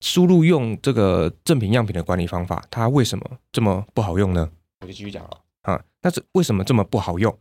[0.00, 4.50] 输入用这个正品样品的管理方法，它为什么这么不好用呢？
[4.80, 7.34] 我就继续讲了啊，那这为什么这么不好用？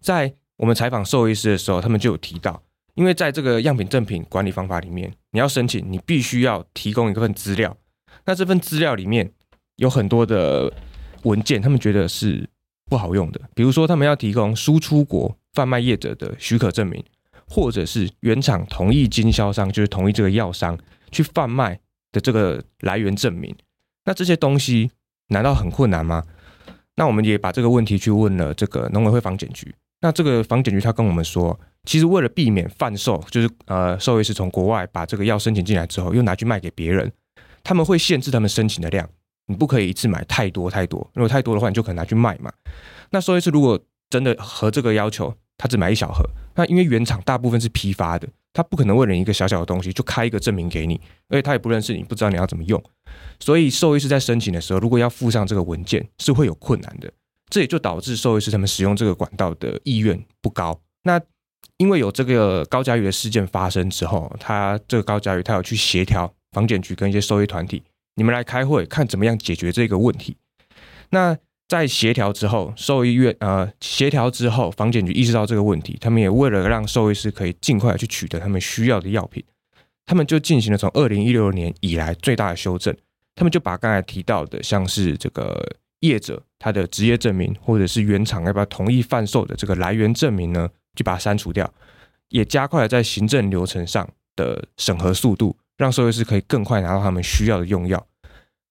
[0.00, 2.62] 在我们采访兽医师的时候，他们就有提到。
[2.98, 7.76] 因为在这个样品赠品管理方法里面，你要申请，你必须要提供一份资料。
[8.24, 9.30] 那这份资料里面
[9.76, 10.72] 有很多的
[11.22, 12.50] 文件，他们觉得是
[12.90, 13.40] 不好用的。
[13.54, 17.00] 比如说，他们要提供输出国贩卖业者的许可证明，
[17.46, 20.76] 或者是原厂同意经销商，就是同意这个药商
[21.12, 21.78] 去贩卖
[22.10, 23.54] 的这个来源证明。
[24.06, 24.90] 那这些东西
[25.28, 26.24] 难道很困难吗？
[26.96, 29.72] 那我们也把这个问题去问了这个农委会防检局。
[30.00, 31.56] 那这个防检局他跟我们说。
[31.84, 37.10] 其实为了避免贩售，就是呃，兽医师从国外把这个药申请进来之后，又拿去卖给别人，
[37.62, 39.08] 他们会限制他们申请的量，
[39.46, 42.52] 你不可以一次买太多太多，如果太多的话，你就可能拿去卖嘛。
[43.10, 43.78] 那兽医师如果
[44.10, 46.22] 真的合这个要求，他只买一小盒，
[46.54, 52.82] 那因为原厂大部分是批发的，他不可能为了一个小小的东西就开一个证明给你，而且他也不认识你，不知道你要怎么用，
[53.40, 57.10] 所以兽医师在申请的时候，如果要附上这个文件，是会有困难的，
[57.48, 60.80] 这也就导致兽医师他们使用这个管道的意愿不高。
[61.02, 61.20] 那
[61.78, 67.82] 因为有这个高嘉瑜的事件发生之后，他这个高嘉瑜他有去协调房检局跟一些兽医团体，
[68.16, 70.36] 你们来开会看怎么样解决这个问题。
[71.10, 71.36] 那
[71.68, 79.44] 在协调之后，兽医院呃协调之后，房检局意识到这个问题，他们也为了让兽医师可以尽快去取得他们需要的药品，
[80.04, 82.96] 他们就进行了从二零一六年以来最大的修正，
[83.34, 85.64] 他们就把刚才提到的像是这个
[86.00, 91.72] 业者他的职业证明，或者是原厂要不要同意贩售的这个来源证明呢，就把它删除掉，
[92.30, 98.04] 也加快了在行政流程上的审核速度，让兽医师可以更快拿到他们需要的用药。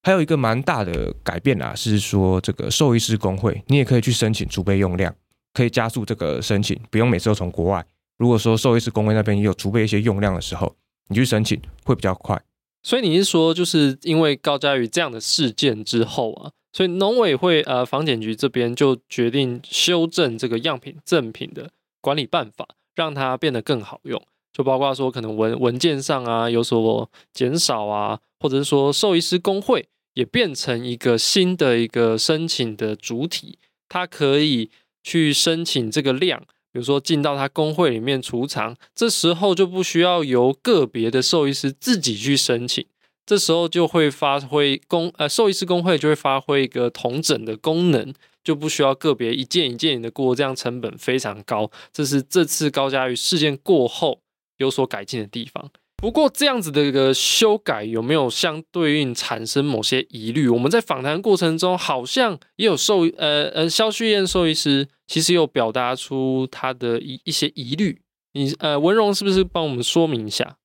[0.04, 5.14] 还有一个蛮大的改变啊，是说这个兽医师工会，你也可以去申请储备用量，
[5.54, 7.86] 可以加速这个申请，不用每次都从国外。
[8.18, 10.76] 如果说兽医师工会那边也有储备一些用量的时候，
[11.08, 12.42] 你去申请会比较快。
[12.84, 21.70] 所以你是说，就是因为高嘉瑜这样的事件之后啊，所以农委会呃防检局这边就决定修正这个样品赠品的。
[22.02, 24.22] 管理办法让它变得更好用，
[24.54, 34.70] 就包括说可能文文件上啊有所减少啊，或者是说兽医师工会也变成一个新的一个申请的主体，它可以
[35.04, 36.40] 去申请这个量，
[36.72, 42.86] 比如说进到它工会里面储藏，这时候就不需要由个别的兽医师自己去申请，
[43.26, 48.14] 这时候就会发挥公呃兽医师工会就会发挥一个统整的功能。
[48.48, 51.70] 就不需要个别一件一件的过，这样成本非常高。
[51.92, 54.22] 这是这次高嘉瑜事件过后
[54.56, 55.70] 有所改进的地方。
[55.98, 60.48] 不过这样子的一个修改有没有相对应产生某些疑虑？
[60.48, 68.00] 我们在访谈过程中好像也有受呃呃肖旭燕兽医师其实有表达出他的一一些疑虑。
[68.32, 70.56] 你呃文荣是不是帮我们说明一下？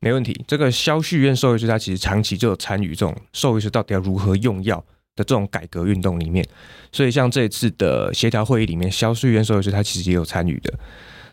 [0.00, 0.44] 没问题。
[0.48, 6.46] 这个肖旭燕兽医师他其实长期就有参与这种兽医师到底要如何用药的这种改革运动里面，
[6.90, 10.72] 所以像这一次的协调会议里面，萧旭燕兽医师他其实也有参与的。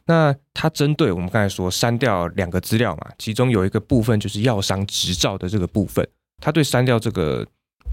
[0.05, 6.07] 那他针对我们刚才说删掉两个资料嘛，其中有一个部分就是药商执照的这个部分，
[6.41, 7.45] 他对删掉这个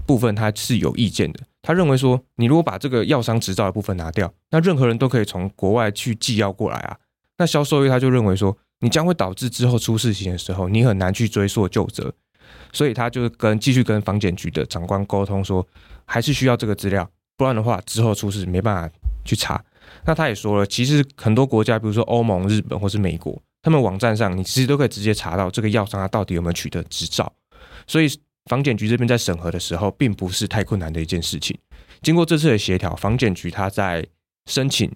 [0.05, 1.39] 部分他是有意见的。
[1.61, 6.97] 他认为说，你如果把这个药商执照的部分拿掉，那任何人都可以从国外去寄药过来啊。
[7.37, 12.11] 那萧兽医他就认为说，你将会导致之后出事情的时候，你很难去追溯究责，
[12.71, 15.65] 所以他就是跟继续跟房检局的长官沟通说，
[16.05, 19.63] 还是需要这个资料，不然的话之后出事没办法去查。
[20.05, 27.31] 那他也说了，其实很多国家，比如说欧盟、日本或是美国，他们网站上你其实都可以直接查到这个药商他到底有没有取得执照。
[27.87, 28.07] 所以
[28.45, 31.57] 房检局这边在审核的时候，并不是太困难的一件事情。
[32.01, 34.05] 经过这次的协调，房检局他在
[34.45, 34.91] 申请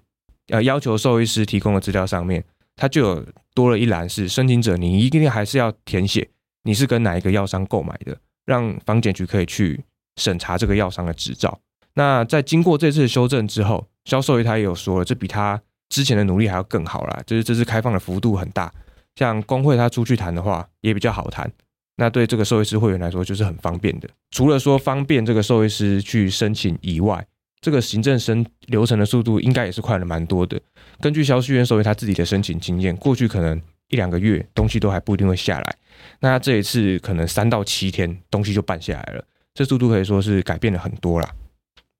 [0.49, 2.43] 呃要求兽医师提供的资料上面，
[2.75, 6.29] 他就有多了一栏是申请者，你一定还是要填写
[6.63, 9.83] 你是跟哪一个药商购买的，让房检局可以去
[10.17, 11.59] 审查这个药商的执照。
[11.93, 17.21] 那在经过这次修正之后，萧兽医他也有说了，这比他之前的努力还要更好啦。
[17.25, 18.71] 就是这次开放的幅度很大，
[19.15, 21.51] 像工会他出去谈的话也比较好谈。
[21.97, 24.09] 那对这个兽医师会员来说就是很方便的。
[24.31, 27.25] 除了说方便这个兽医师去申请以外，
[27.59, 30.59] 这个行政申流程的速度应该也是快了蛮多的。
[30.99, 35.77] 根据萧旭燕兽医他自己的申请经验，过去可能一两个月东西都还不一定会下来，
[36.21, 39.23] 那这一次可能三到七天东西就办下来了，
[39.53, 41.29] 这速度可以说是改变了很多啦。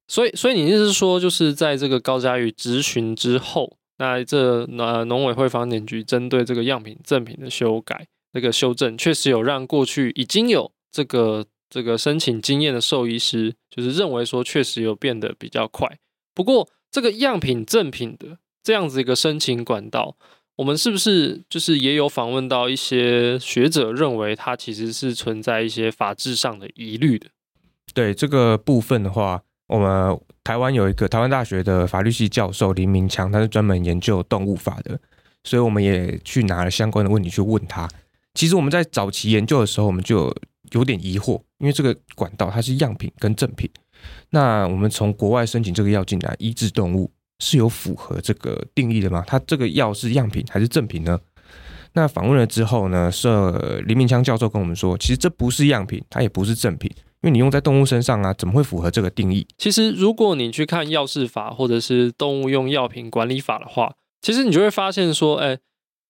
[0.07, 15.97] 所以，所以你意思是说，就是在这个高嘉宇质询之后，那这呃农委会房检局针对这个样品赠品的修改，这个修正确实有让过去已经有这个这个申请经验的兽医师，就是认为说确实有变得比较快。
[16.33, 20.17] 不过，这个样品赠品的这样子一个申请管道，
[20.61, 27.27] 我们是不是就是也有访问到一些学者认为它其实是存在一些法制上的疑虑的？
[27.95, 29.41] 对这个部分的话。
[29.67, 34.99] 我们台湾有一个台湾大学的法律系教授林明强，他是专门研究动物法的，
[35.45, 37.89] 所以我们也去拿了相关的问题去问他。
[38.33, 40.35] 其实我们在早期研究的时候，我们就
[40.73, 43.69] 有，点疑惑，因为这个管道它是样品跟正品，
[44.31, 47.09] 那我们从国外申请这个药进来医治动物
[47.41, 49.23] 是有符合这个定义的吗？
[49.25, 51.19] 它这个药是样品还是正品呢？
[51.93, 53.27] 那访问了之后呢，是
[53.87, 56.89] 林明强教授跟我们说，其实这不是样品，它也不是正品。
[57.23, 59.45] 因为你用在动物身上啊，怎么会符合这个定义？
[59.57, 65.57] 其实，如果你去看药事法或者是动物用药品管理法的话，其实你就会发现说，哎，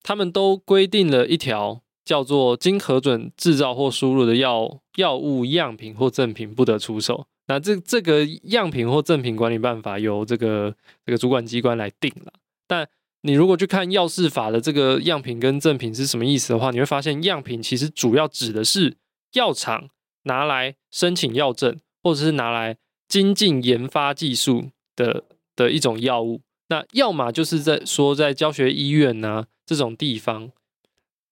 [0.03, 7.25] 他们都规定了一条叫做“经核准制造或输入的药药物样品或赠品不得出售”。
[7.51, 12.33] 那这这个样品或赠品管理办法由这个这个主管机关来定了。
[12.67, 12.87] 但
[13.21, 18.95] 你如果去看药事法的这个样品跟赠品是什么意思的话，你会发现样品其实主要指的是
[19.33, 19.89] 药厂。
[20.25, 25.23] 拿来申请药证，或者是拿来精进研发技术的
[25.55, 26.41] 的一种药物。
[26.67, 30.51] 那要么就是在说在教学医院呐、这种地方，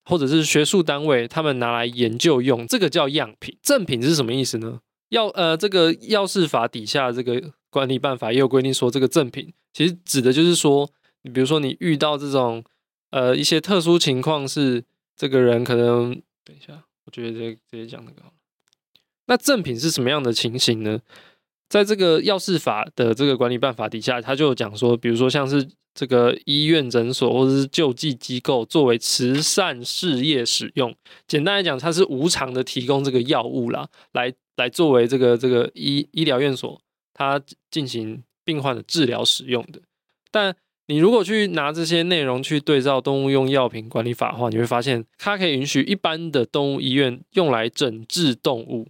[0.06, 3.56] 或者是学术单位，他们拿来研究用，这个叫样品。
[3.62, 4.80] 赠品是什么意思呢？
[5.10, 10.90] 要呃，这个药事法底下这个管理办法也有规定说，这个赠品其实指的就是说，
[11.24, 12.64] 你比如说你遇到这种
[13.12, 14.84] 呃一些特殊情况，是
[15.16, 18.24] 这个人可能等一下，我觉得这直接讲那个。
[19.26, 21.00] 那赠品是什么样的情形呢？
[21.70, 30.96] 在这个药事法的这个管理办法底下，他就有讲说，比如说像是这个医院、诊所或者是救济机构作为慈善事业使用，
[31.28, 36.82] 简单来讲，它是无偿的提供这个药物啦，来来作为这个这个医医疗院所
[37.14, 37.40] 它
[37.70, 39.80] 进行病患的治疗使用的。
[40.32, 40.56] 但
[40.88, 48.88] 你如果去拿这些内容去对照动物用药品管理法的话，你会发现它可以允许一般的动物医院用来诊治动物。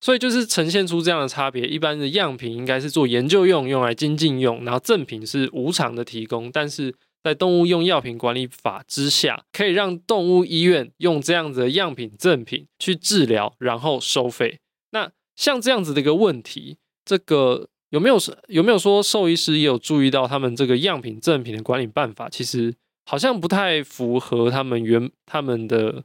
[0.00, 14.58] 所以就是呈现出这样的差别，一般的样品应该是做研究用，用来精进用，然后赠品是无偿的提供，但是在动物用药品管理法之下，可以让动物医院用这样子的样品赠品去治疗，然后收费。
[14.92, 22.74] 那像这样子的一个问题，这个有没有是有没有说兽医师也有注意到，他们这个样品赠品的管理办法，其实
[23.04, 26.04] 好像不太符合他们原他们的。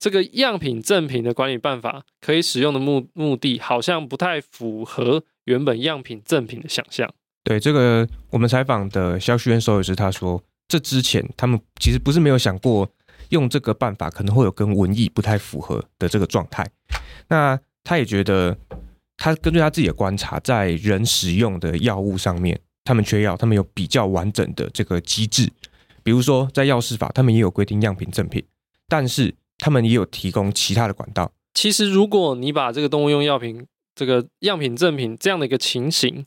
[0.00, 7.12] 这个样品赠品的管理办法可以使用的目目的，好像不太符合原本样品赠品的想象。
[7.44, 12.90] 对这个，我们采访的肖旭渊兽医师他说，这之前他们其实不是没有想过
[13.28, 16.66] 用这个办法，可能会有跟文艺不太符合的这个状态。
[17.28, 18.56] 那他也觉得，
[19.18, 25.50] 他根据他自己的观察，在人使用的药物上面，他们缺药，他们有比较完整的这个机制。
[26.02, 28.42] 比如说，在药事法，他们也有规定样品赠品，
[28.88, 31.32] 但是他们也有提供其他的管道。
[31.54, 36.26] 其实，如果你把这个动物用药品这个样品赠品这样的一个情形，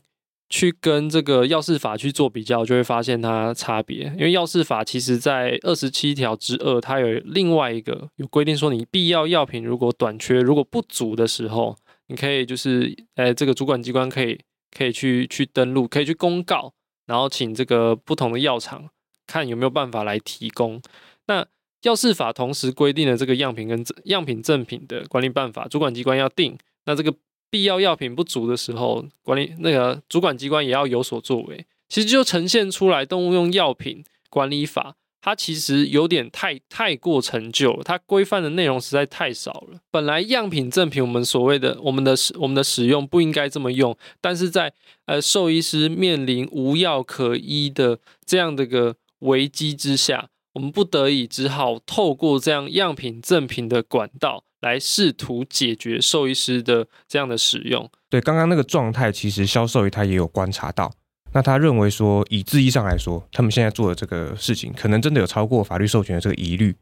[0.50, 4.04] 去跟这个药事法去做比较，就会发现它差别。
[4.16, 11.74] 因为药事法其实在二十七条之二，它有另外一个有规定说，你必要药品如果短缺、如果不足的时候，
[12.08, 14.38] 你可以就是，呃，这个主管机关可以
[14.76, 16.72] 可以去去登录，可以去公告，
[17.06, 18.90] 然后请这个不同的药厂
[19.26, 20.80] 看有没有办法来提供。
[21.26, 21.44] 那
[21.84, 26.58] 药事法同时规定了这个样品跟样品赠品的管理办法，主管机关要定。
[26.84, 27.14] 那这个。
[27.50, 31.64] 必要药品不足的时候，管理那个主管机关也要有所作为。
[31.88, 39.78] 其实就呈现出来，动物用药品管理法它其实有点太太过陈旧了，它规范的内容实在太少了。
[39.92, 44.72] 本来样品赠品，我们所谓的我们的使我们的使用不应该这么用，但是在
[45.06, 54.42] 呃兽医师面临无药可医的这样的个危机之下，我们不得已只好透过这样样品赠品的管道。
[54.64, 57.86] 来试图解决兽医师的这样的使用。
[58.08, 60.90] 对，刚刚那个状态，其实销售他也有观察到。
[61.34, 66.74] 那他认为说，以字义上来说，他们现在做的这个事情，可能真的有超过法律授权的这个疑虑。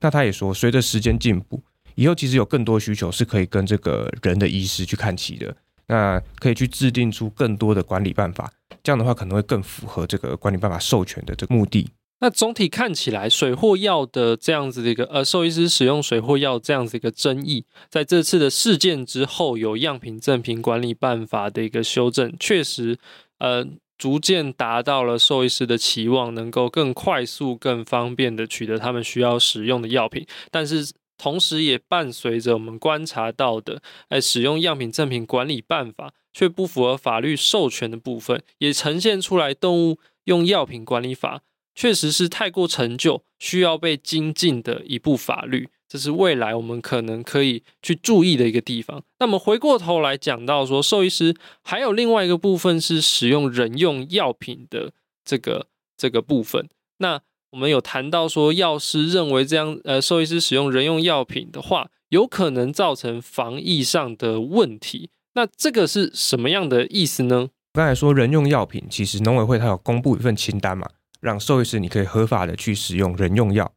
[0.00, 1.62] 那他也说，随着时间进步，
[1.94, 5.56] 以后其实有更多需求是可以跟这个人的医师去看齐的。
[5.86, 8.52] 那可以去制定出更多的管理办法，
[8.82, 11.88] 这样的话可能会更符合这个管理办法授权的这个目的。
[12.20, 22.98] 那总体看起来，水货药的这样子的一个呃，兽医师使用水货药这样子一个争议，在这次的事件之后，有样品赠品管理办法的一个修正，确实
[23.38, 23.66] 呃，
[23.96, 30.26] 逐渐达到了兽医师的期望，能够更快速、更方便的取得他们需要使用的药品。
[30.50, 41.40] 但是同时也伴随着我们观察到的，哎，使用样品赠品管理办法却不符合法律授权的部分，也呈现出来动物用药品管理法。
[41.74, 49.02] 确实是太过陈旧，需要被精进的一部法律，这是未来我们可能可以去注意的一个地方。
[49.18, 54.92] 那么回过头来讲到说，兽医师还有另外一个部分是使用人用药品的
[55.24, 55.66] 这个
[55.96, 56.68] 这个部分。
[56.98, 57.20] 那
[57.52, 65.10] 我们有谈到说，药师认为这样，呃，兽医师使用人用药品的话，有可能造成防疫上的问题。
[65.34, 67.48] 那这个是什么样的意思呢？
[67.72, 70.88] 刚才说人用药品，其实农委会它有公布一份清单嘛。
[71.20, 73.70] 让兽医师你可以合法的去使用人用药，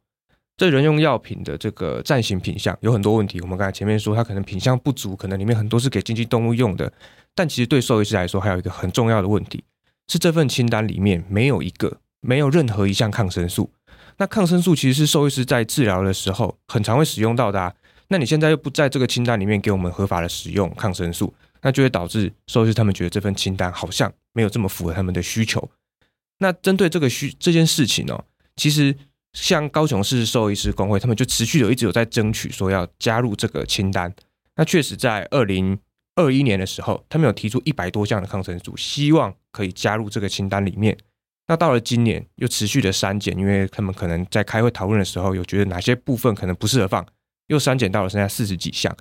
[0.57, 3.41] 这人用药品的这个暂行品项有很多问题。
[3.41, 6.91] 我们刚才前面说，它可能品项不足，可能里面很多是给经济动物用的。
[7.35, 9.63] 但其实对兽医师来说，还有一个很重要的问题，
[10.07, 13.69] 是这份清单里面没有一个，没有任何一项抗生素。
[14.17, 17.73] 那抗生素其实是兽医师在治疗的时候很常会使用到的啊。
[18.09, 21.33] 那你现在又不在这个清单里面给我们合法的使用抗生素，
[21.63, 25.67] 那就会导致兽医师他们觉得这份清单好像没有这么符合他们的需求。
[26.39, 28.25] 那针对这个需这件事情哦，
[28.55, 28.95] 其实
[29.33, 34.13] 像高雄市兽医师工会，他们就持续有一直有在争取说要加入这个清单。
[34.55, 35.79] 那确实在二零
[36.15, 40.97] 二一年的时候，他们有提出一百多项的抗生素，希望可以加入这个清单里面。
[41.47, 47.05] 那到了今年又持续的删减，因为他们可能在开会讨论的时候，有觉得哪些部分可能不适合放，
[47.47, 48.95] 又删减到了剩下四十几项。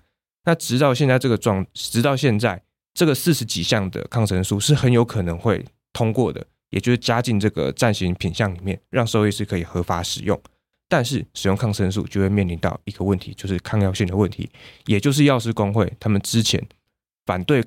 [0.45, 2.63] 那直到现在这个状，直到现在
[2.95, 6.47] 这个四十几项的抗生素是很有可能会通过的。
[6.73, 10.39] 也就是加进这个暂行品项里面，让兽医师可以合法使用。
[10.89, 14.51] 但是使用抗生素就会面临到一个问题，就是抗药性的问题。
[14.87, 16.63] 也就是药师工会他们之前
[17.25, 17.65] 反对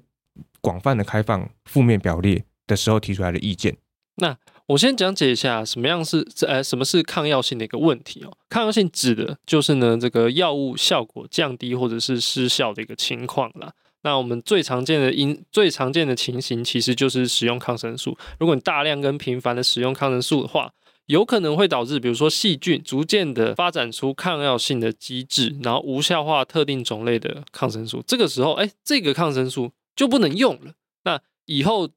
[0.59, 3.77] 广泛的开放负面表列的时候提出来的意见。
[4.17, 4.37] 那
[4.67, 8.37] 我先讲解一下什么样是呃什么是抗药性的一个问题哦。
[8.49, 13.73] 抗药性指的就是呢这个药物效果降低或者是失效的一个情况啦。
[14.05, 18.15] 那我们最常见的因最常见的情形，其实就是使用抗生素。
[18.39, 20.71] 如果你大量跟频繁的使用抗生素的话，
[21.07, 28.03] 有可能会导致，比如说细菌逐渐的发展出抗药性的机制，然后无效化特定种类的抗生素。
[28.05, 30.73] 这个时候，哎，这个抗生素就不能用了。
[31.03, 31.89] 那以后，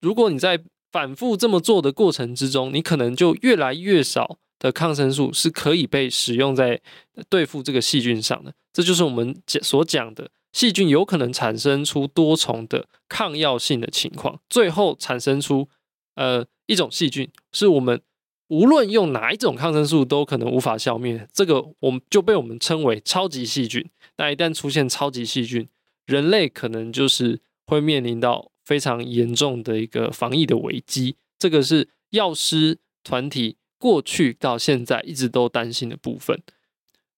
[0.00, 0.58] 如果你在
[0.90, 6.80] 反复这么做的过程之中，你可能就越来越少的抗生素是可以被使用在
[7.28, 8.54] 对付这个细菌上的。
[8.72, 10.30] 这就是我们讲所讲的。
[10.52, 15.68] 细菌有可能产生出多重的抗药性的情况，最后产生出
[16.14, 18.00] 呃一种细菌，是我们
[18.48, 21.28] 无论用哪一种抗生素都可能无法消灭。
[21.32, 23.88] 这个我们就被我们称为超级细菌。
[24.16, 25.68] 那一旦出现超级细菌，
[26.04, 31.16] 人类可能就是会面临到非常严重的一个防疫的危机。
[31.38, 36.42] 这个是药师团体过去到现在一直都担心的部分。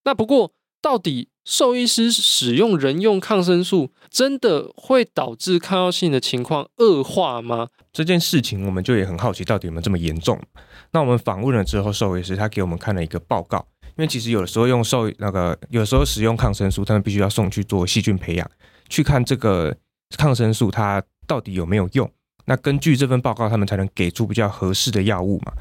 [0.05, 0.53] 那不过，
[0.83, 7.69] 到底兽医师使用人用抗生素，真的会导致抗药性的情况恶化吗？
[7.93, 10.37] 这件事情我们就也很好奇，到底有没有这么严重？
[10.91, 18.51] 那我们访问了之后，兽医师他给我们看了一个报告，因为其实有的时候用兽那个，有时候使用抗生素，他们必须要送去做细菌培养，
[18.89, 19.73] 去看这个
[20.17, 22.11] 抗生素它到底有没有用。
[22.45, 25.53] 那根据这份报告，他们才能给出比较合适的药物嘛。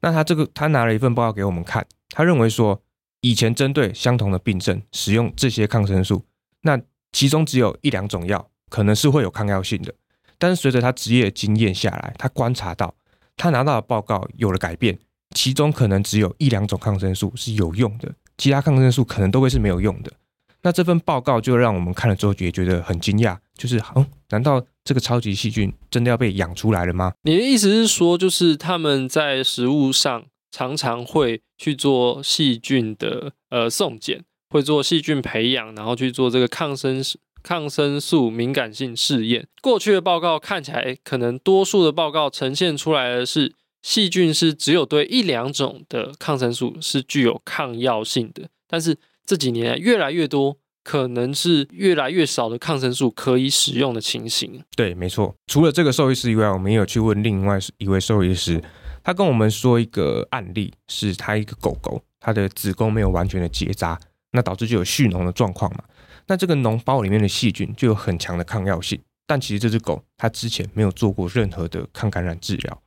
[0.00, 2.80] 那他这个他拿了一份报告给我们看，他认为说。
[3.24, 6.22] 以前针对相同的病症使用这些抗生素，
[6.60, 6.78] 那
[7.10, 9.94] 其中只有一两种药可能是会有抗药性的。
[10.38, 12.94] 但是随着他职业经验下来，他观察到
[13.34, 14.98] 他拿到的报告有了改变，
[15.34, 20.12] 其中可能只有一两种抗生素是有用的，其他抗生素可能都会是没有用的。
[20.60, 27.14] 那这份报告就让我们看了之后也觉得很惊讶，就是嗯，难道这个超级细菌真的要被养出来了吗？
[27.22, 30.26] 你的意思是说，就是他们在食物上？
[30.54, 39.48] 常常会去做细菌的呃送检，会做细菌培养，然后去做这个抗生素抗生素敏感性试验。
[39.60, 43.52] 过去的报告看起来，可能多数的报告呈现出来的是
[43.82, 48.96] 细菌是只有对一两种的抗生素是具有抗药性的，但是
[49.26, 54.62] 这几年越来越多，可能是越来越少的抗生素可以使用的情形。
[54.76, 55.34] 对，没错。
[55.48, 58.62] 除了这个兽医师以外，我们也有去问另外一位兽医师。
[59.04, 64.00] 他跟我们说一个案例，是他一个狗狗，它的子宫没有完全的结扎，
[64.32, 65.84] 那导致就有蓄脓的状况嘛。
[66.26, 72.82] 那这个脓包里面的细菌就有很强的抗药性，但其实这只狗它之前没有做过任何的抗感染治疗。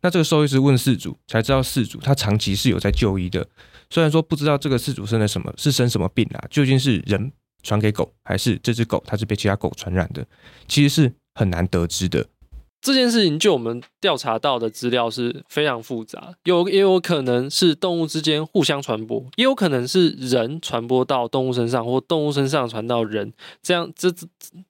[0.00, 3.48] 那这个兽医师问事主，才知道事主他长期是有在就医的，
[3.88, 7.30] 虽然说不知道这个事主生了什么，是生什么病啊，究竟是人
[7.62, 10.26] 传给狗，还是这只狗它是被其他狗传染的，
[10.66, 12.26] 其实是很难得知的。
[12.82, 23.32] 这件事情，就我们调查到的资料是非常复杂，有也有可能是动物之间互相传播，也有可能是人传播到动物身上，或动物身上传到人。
[23.62, 24.12] 这样，这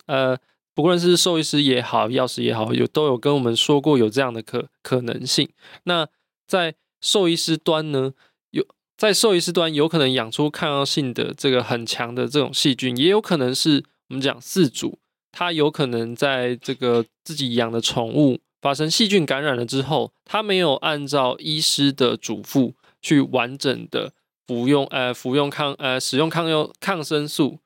[0.05, 0.37] 呃，
[0.75, 5.49] 不论是兽医师也好，药师也好，有都有跟我们说过有这样的可可能性。
[5.85, 6.07] 那
[6.47, 8.13] 在兽医师端呢，
[8.51, 8.63] 有
[8.99, 14.99] 在兽医师端有可能养出抗药性的这个很强的这种细菌，也有可能是我们讲饲主。
[15.33, 24.13] 他有可能在这个自己养的宠物发生细菌感染了之后，他没有按照医师的嘱咐去完整的
[24.47, 27.59] 服用，呃，服用抗，呃，使用抗药抗生素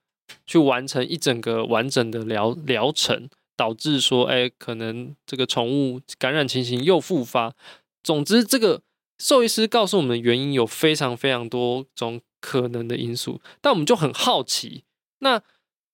[0.47, 7.53] 去完成一整个完整的疗疗程，导致说，哎，可能这个宠物感染情形又复发。
[8.03, 8.81] 总之，这个
[9.19, 14.85] 兽医师告诉我们原因有非常非常多种可能的因素，但我们就很好奇，
[15.19, 15.43] 那。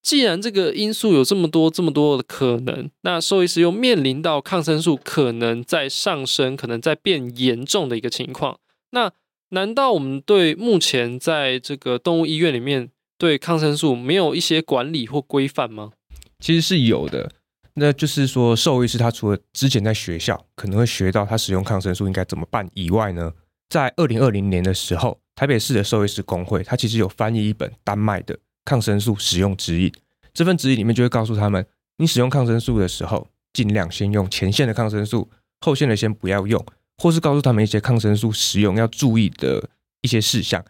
[0.03, 8.59] 既然这个因素有这么多、这么多的可能，那兽医师又面临到抗生素可能在上升、可能在变严重的一个情况，
[8.91, 9.13] 那
[9.51, 15.91] 难道我们对目前在这个动物医院里面对抗生素没有一些管理或规范吗？
[16.39, 17.31] 其实是有的，
[17.75, 23.31] 那就是说兽医师他除了之前在学校可能会学到他使用抗生素应该怎么办以外呢，
[23.69, 28.37] 在二零二零年的时候，台北市的兽医师工会他其实有翻译一本丹麦的。
[28.65, 29.91] 抗生素使用指引，
[30.33, 31.65] 这份指引里面就会告诉他们，
[31.97, 36.65] 你使用抗生素的时候，尽量先用前线的抗生素，后线的先不要用，
[36.97, 39.69] 或是告诉他们一些抗生素使用要注意的
[40.01, 40.63] 一些事项。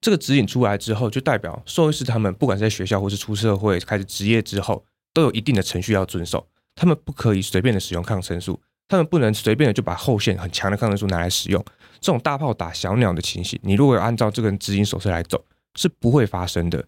[0.00, 6.48] 这个指引出来之后，就代表兽医师他们不管在学校或是出社会开始职业之后，都有一定的程序要遵守。
[6.74, 11.62] 他们不可以随便的使用抗生素，他们不能随便的就把后线很强的抗生素拿来使用。
[12.00, 15.44] 这种大炮打小鸟的情形，你如果有按照这个指引手册来走，
[15.74, 16.82] 是不会发生的。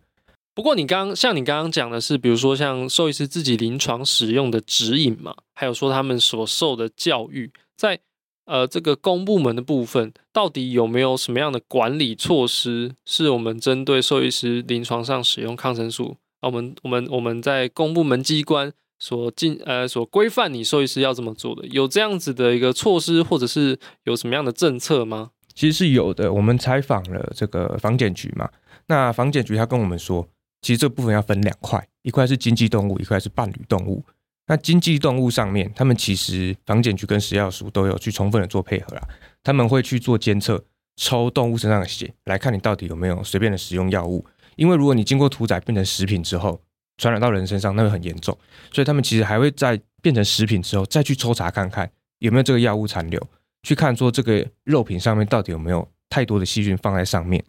[0.55, 7.99] 不过，你刚像你刚刚讲的是，比如说像兽医师自己临床使用的指引嘛，还有说他们所受的教育，在
[8.45, 25.31] 呃这个公部门的部分，到底有没有什么样的管理措施，是我们针对兽医师临床上使用抗生素，我们我们我们在公部门机关所进呃所规范你兽医师要这么做的，有这样子的一个措施，或者是有什么样的政策吗？
[25.55, 28.51] 其实是有的，我们采访了这个防检局嘛，
[28.89, 30.29] 那防检局他跟我们说。
[30.63, 34.03] 其实这部分要分两块，一块是经济动物，一块是伴侣动物。
[34.47, 39.03] 那经济动物上面，他们其实防检局跟食药署都有去充分的做配合啦。
[39.43, 40.65] 他们会去做监测，
[40.97, 44.25] 抽动物身上的血来看你到底有没有随便的使用药物。
[44.57, 46.61] 因为如果你经过屠宰变成食品之后，
[46.99, 48.37] 传染到人身上，那会很严重。
[48.73, 53.21] 所以他们其实还会在变成食品之后再去抽查看看有没有这个药物残留，
[53.63, 57.43] 去看说这个肉品上面到底有没有太多的细菌放在上面。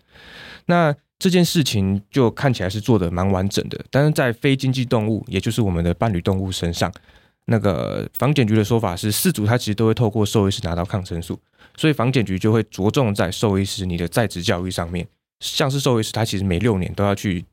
[0.67, 6.89] 那这件事情就看起来是做的蛮完整的，但是在非经济动物，也就是我们的伴侣动物身上，
[7.47, 11.37] 那个防检局的说法是，饲主他其实都会透过兽医师拿到抗生素，
[11.75, 15.05] 所以防检局就会着重在兽医师你的在职教育上面。
[15.41, 17.43] 像是兽医师，他其实每六年都要去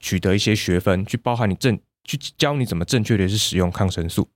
[0.00, 4.28] 取得一些学分，去包含你正去教你怎么正确的是使用抗生素。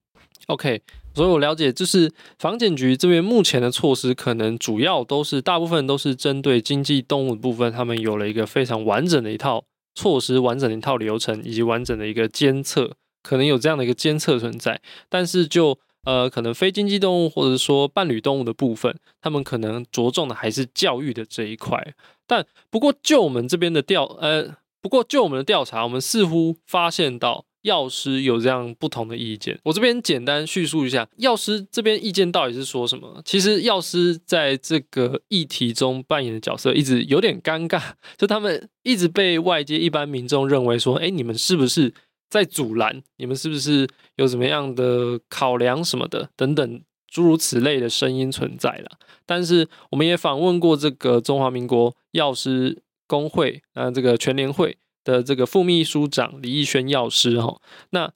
[0.46, 0.80] OK，
[1.14, 12.96] 所以我了解，就是防检局这边目前的措施，可能主要都是大部分都是针对经济动物部分，他们有了一个非常完整的一套措施、完整的一套流程以及完整的一个监测。
[13.22, 21.94] 可能有这样的一个监测存在，但是就呃，可能非经济动物或者说伴侣动物的部分，他们可能着重的还是教育的这一块。
[22.26, 29.58] 但不过就我们这边的调呃，不过就我们的调查，我们似乎发现到药师有这样不同的意见。
[29.64, 33.20] 我这边简单叙述一下，药师这边意见到底是说什么？
[33.26, 37.82] 其实药师在这个议题中扮演的角色一直有点尴尬，
[38.16, 41.92] 就他们一直被外界一般民众认为说，哎，你们是不是？
[42.30, 43.86] 在阻拦你们是不是
[44.16, 48.98] 有什么样的考量什么的等等诸如此类的声音存在了？
[49.24, 58.12] 但是我们也访问过这个中华民国药师工会啊，这个全联会的这个副秘书长李义轩药师哈，那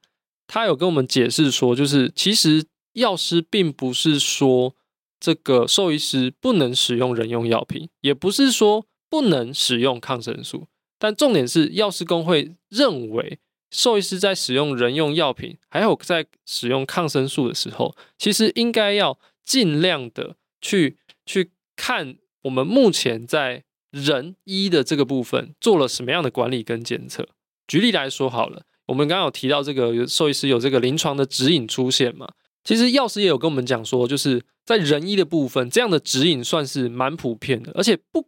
[0.46, 2.64] 他有跟我们解释说，就是其实
[2.94, 4.74] 药师并不是说
[5.20, 10.66] 这个兽医师不能使用人用药品，也不是说不能使用抗生素，
[10.98, 13.38] 但重点是药师公会认为。
[13.70, 27.28] 兽医师在使用人用药品，还有在使用抗生素的时候，其实应该要尽量的去去看我们目前在人医的这个部分做了什么样的管理跟检测。
[27.66, 32.28] 举例来说好了，我们刚刚有提到这个兽医师有这个临床的指引出现嘛？
[32.64, 38.26] 其实药师也有跟我们讲说，就是在人医的部分，这样的指引算是蛮普遍的，而且不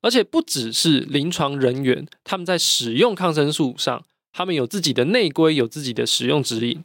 [0.00, 4.04] 而且不只是临床人员他们在使用抗生素上。
[4.36, 6.82] 他们有自己的内规，有自己的使用指引。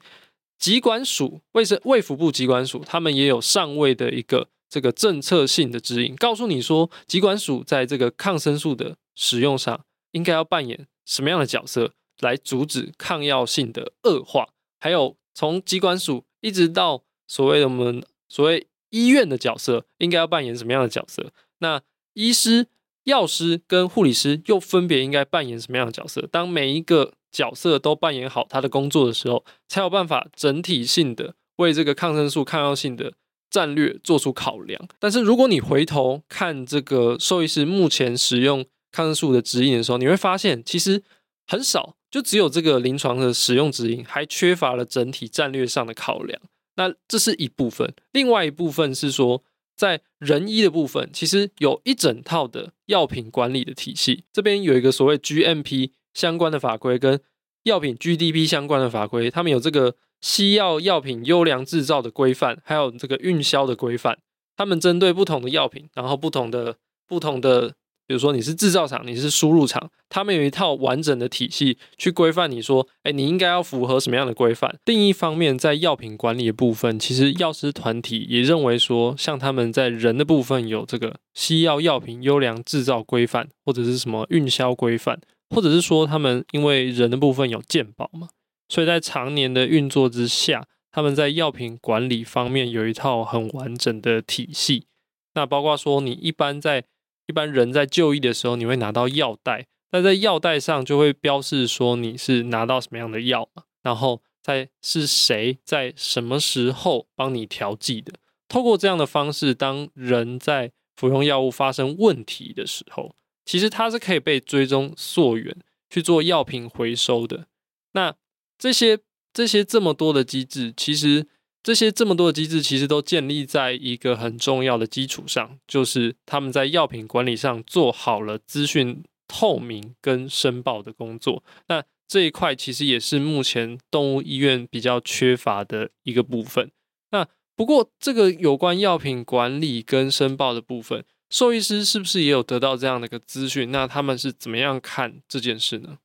[0.59, 14.49] 疾管署卫生卫福部疾管署，他们也有上位的一个这个政策性的指引，告诉你说，疾管署在这个抗生素的使用上，应该要扮演什么样的角色，来阻止抗药性的恶化。
[14.79, 21.31] 还有从疾管署一直到所谓的我们所谓医院的角色，应该要扮演什么样的角色？
[21.57, 21.81] 那
[22.13, 22.67] 医师、
[23.03, 26.27] 药师跟护理师又分别应该扮演什么样的角色？
[26.31, 33.13] 当每一个角色都扮演好他的工作的时候，才有办法整体性的为这个抗生素抗药性的
[33.49, 34.79] 战略做出考量。
[34.99, 41.03] 但是如果你回头看这个兽医师目前使用抗生素的指引的时候，你会发现其实
[41.47, 46.41] 很少，就只有这个临床的使用指引，还缺乏了整体战略上的考量。
[46.75, 49.43] 那这是一部分，另外一部分是说，
[49.75, 55.91] 在人医的部分，其实有一整套的药品管理的体系，这边有一个所谓 GMP。
[56.11, 57.21] 相关的法规跟
[57.63, 64.17] 药品 GDP 相关的法规，他们有这个西药药品优良制造的规范，还有这个运销的规范。
[64.57, 66.75] 他们针对不同的药品，然后不同的
[67.07, 67.69] 不同的，
[68.05, 74.77] 比如说你是制造厂，你是输入厂，他们有一套完整的体系去规范你说，哎，你应该要符合什么样的规范。
[74.85, 85.19] 另一方面，在药品管理的部分，其实药师团体也认为说，像他们在人的部分有这个西药药品优良制造规范，或者是什么运销规范。
[85.55, 88.27] 或者是说，他们因为人的部分有健保嘛，
[88.69, 94.85] 所以在常年的运作之下，他们在药品管理方面有一套很完整的体系。
[95.33, 96.85] 那包括说，你一般在
[97.27, 103.49] 一般人在就医的时候，你会拿到药袋，那在药袋上就会标示说你是拿到什么样的药，
[103.83, 108.13] 然后在是谁在什么时候帮你调剂的。
[108.47, 113.15] 透过这样的方式，当人在服用药物发生问题的时候，
[113.45, 115.55] 其实它是可以被追踪溯源
[115.89, 117.45] 去做药品回收的。
[117.93, 118.15] 那
[118.59, 118.99] 这些
[119.33, 121.25] 这些这么多的机制，其实
[121.63, 131.43] 这些这么多的机制，其实都建立在一个很重要的基础上，就是他们在药品管理上做好了资讯透明跟申报的工作。
[131.69, 136.69] 那这一块其实也是目前动物医院比较缺乏的一个部分。
[137.11, 141.05] 那不过这个有关药品管理跟申报的部分。
[141.29, 143.71] 兽医师是不是也有得到这样的一个资讯？
[143.71, 145.99] 那他们是怎么样看这件事呢？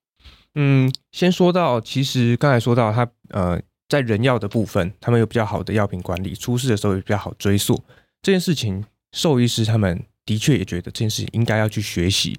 [0.54, 7.82] 嗯，先说到，其实刚才说到他呃，在人药的部分，他们有比较好的药品管理，出事的时候也比较好追溯。
[8.22, 12.38] 这件事情，兽医师他们的确也觉得这件事情应该要去学习。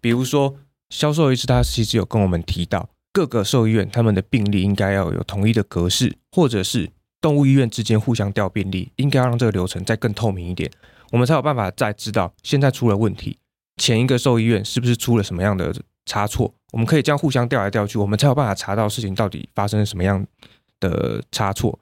[0.00, 0.56] 比如说，
[0.88, 6.90] 销售医师他其实有跟我们提到，各个兽医院他们的病历应该要有统一的格式，或者是
[7.20, 10.70] 动物医院之间互相调病历，应该要让这个流程再更透明一点。
[11.12, 13.36] 我们才有办法再知道现在出了问题，
[13.76, 15.74] 前一个兽医院是不是出了什么样的
[16.10, 16.52] 差错？
[16.72, 20.26] 我们可以这样互相调来调去，我们才有办法查到事情到底发生了什么样
[20.80, 21.78] 的差错。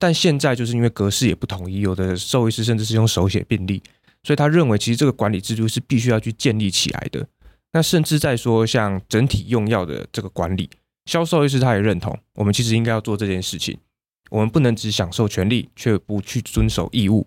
[0.00, 3.80] 但现在就是因为格式也不统一，有的兽医师甚至是用手写病历，
[4.24, 7.24] 所以他认为其实这个管理制度是必须要去建立起来的。
[7.72, 10.68] 那甚至在说像整体用药的这个管理，
[11.06, 13.78] 销售医师他也认同，我们其实应该要做这件事情。
[14.30, 17.26] 我们不能只享受权利，却不去遵守义务。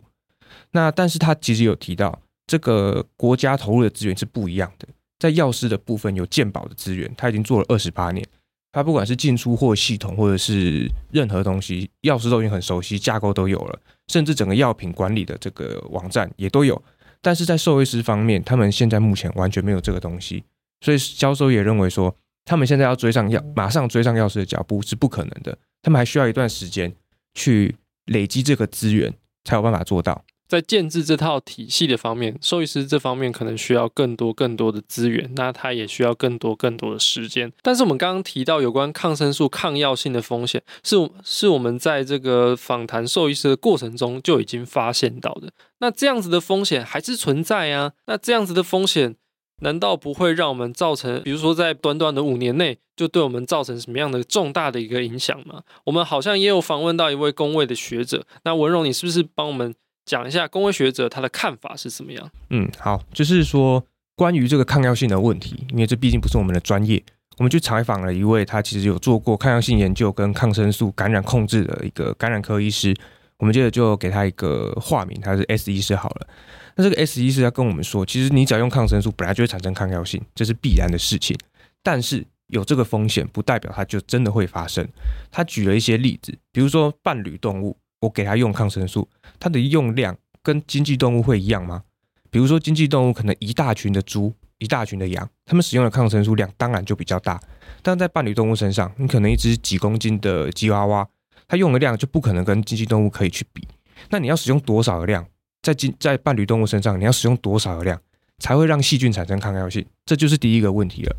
[0.71, 4.87] 那但是他其实有提到，这个国家投入的资源是不一样的。
[5.21, 8.27] 在药师的部分有鉴宝的资源，他已经做了二十八年。
[8.71, 16.81] 他不管是进出货系统，或者是任何东西，药师都已经很熟悉，架构都有了，甚至整个药品管理的这个网站也都有。
[17.21, 20.43] 但是在兽医师方面，他们现在目前完全没有这个东西，
[20.83, 25.55] 所以销售也认为说，他们现在要追上药，马上追上药师的脚步是不可能的。
[25.83, 26.91] 他们还需要一段时间
[27.35, 29.13] 去累积这个资源，
[29.43, 30.25] 才有办法做到。
[30.51, 37.49] 在建制这套体系的方面，兽医师这方面可能需要更多更多的资源，那他也需要更多更多的时间。
[37.61, 45.49] 但是我们刚刚提到有关抗生素抗药性的风险，是是我们在这个访谈兽医师的过程中就已经发现到的。
[45.79, 47.93] 那这样子的风险还是存在啊？
[48.07, 49.15] 那这样子的风险
[49.61, 55.61] 难道不会让我们造成，比如说在短短的五年内就对我们造成什么样的重大的一个影响吗？
[55.85, 59.73] 我们好像也有访问到一位工位的学者，那文荣，你是不是帮我们？
[60.05, 62.29] 讲一下公卫学者他的看法是怎么样？
[62.49, 63.83] 嗯，好，就是说
[64.15, 67.01] 关于这个抗药性的问题，因为这毕竟不是我们的专业，
[67.37, 72.95] 我们去采访了一位他其实有做过抗药性研究跟抗生素感染控制的一个感染科医师，
[73.37, 76.27] 我们接着就给他一个化名，他是 S 医师好了。
[76.75, 81.37] 那这个 S 医师他跟我们说，其实你只要用抗生素，本来就会产生抗药性，这是必然的事情。
[81.83, 84.87] 但是有这个风险，不代表它就真的会发生。
[85.31, 87.77] 他举了一些例子，比如说伴侣动物。
[88.01, 89.07] 我给他用抗生素，
[89.39, 91.83] 它的用量跟经济动物会一样吗？
[92.29, 97.39] 比如说经济动物可能一大群的猪、一大群的羊，它们使用的抗生素量当然就比较大。
[97.81, 101.07] 但在伴侣动物身上，你可能一只几公斤的吉娃娃，
[101.47, 103.67] 它用的量就不可能跟经济动物可以去比。
[104.09, 105.25] 那你要使用多少的量，
[105.61, 108.01] 在经在伴侣动物身上，你要使用多少的量
[108.39, 109.85] 才会让细菌产生抗药性？
[110.05, 111.15] 这就是第一个问题了。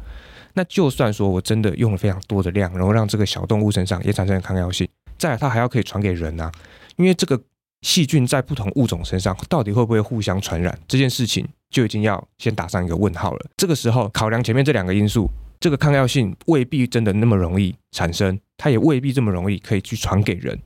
[0.55, 4.89] 那就算说我真的用了非常多的量，然后让这个小动物身上也产生抗药性。
[5.23, 6.51] 再，它还要可以传给人啊，
[6.97, 7.41] 因为这个
[7.83, 13.47] 细菌在不同物种身上到底会不会互相传染，这件事情就已经要先打上一个问号了。
[13.57, 20.59] 这个时候考量前面这两个因素，这个抗药性未必真的那么容易产生，它也未必这么容易可以去传给人。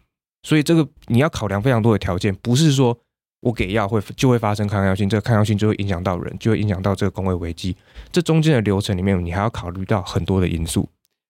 [0.43, 2.99] 所以这个你要考量非常多的条件，不是说
[3.41, 7.77] 我给药会就会发生抗药性，这个抗药性就会影响到人，就会影响到这个公卫危机。
[8.11, 10.89] 这中间的流程里面，你还要考虑到很多的因素。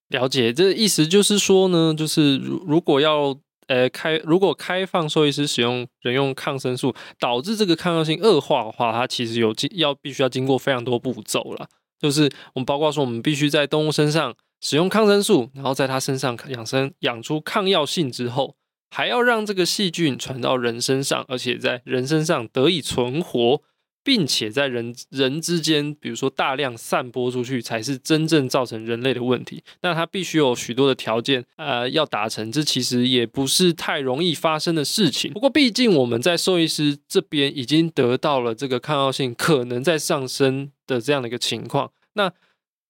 [0.08, 3.36] 了解，这意思就是说呢，就是如如果要
[3.66, 11.66] 呃开，如果开放兽医师使用人用抗生素，导致这个抗药性恶化的话，它其实有经要必须要经过非常多步骤了。
[11.98, 18.54] 就是我们包括说，我们必须在动物身上使用抗生素，然后在它身上养生养出抗药性之后，
[18.90, 23.62] 还要让这个细菌传到人身上，而且在人身上得以存活。
[24.06, 29.64] 并且在人人之间，比如说大量散播出去，才是真正造成人类的问题。
[29.82, 35.32] 那它必须有许多的条件，呃，要达成，这其实也不是太容易发生的事情。
[35.32, 41.90] 不过，毕竟我们在兽医师这边已经得到了这个抗药性可能在上升的这样的一个情况。
[42.12, 42.32] 那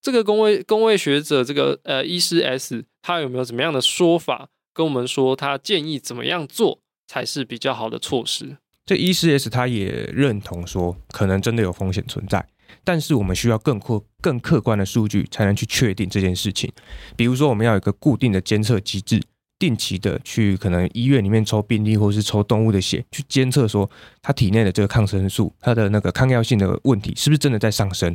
[0.03, 8.59] 这个公卫公卫学者，这个呃医师 S，他有没有怎么样的说法跟我们说，他建议怎么样做才是比较好的措施？
[8.87, 12.47] 这 E4S 他也认同说，可能真的有风险存在，
[12.85, 16.73] 但是我们需要更客更客观的数据才能去确定这件事情。
[17.17, 19.21] 比如说，我们要有一个固定的监测机制，
[19.59, 23.91] 定期的去可能医院里面抽病例或是抽动物的血，去监测说
[24.23, 28.15] 它体内的这个抗生素，它的那个抗药性的问题是不是真的在上升。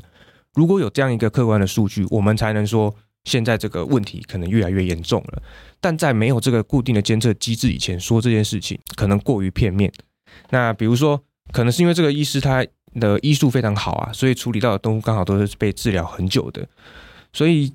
[0.53, 2.95] 如果有这样一个客观的数据，我们才能说
[3.26, 5.43] 现在这个问题可能越来越严重了。
[5.82, 9.91] 但在没有这个固定的监测机制以前，说这件事情可能过于片面。
[10.49, 11.21] 那比如说，
[11.51, 12.65] 可能是因为这个医师他
[12.99, 16.67] 的医术非常好啊，所以处理到的动物刚好都是被治疗很久的，
[17.34, 17.73] 所以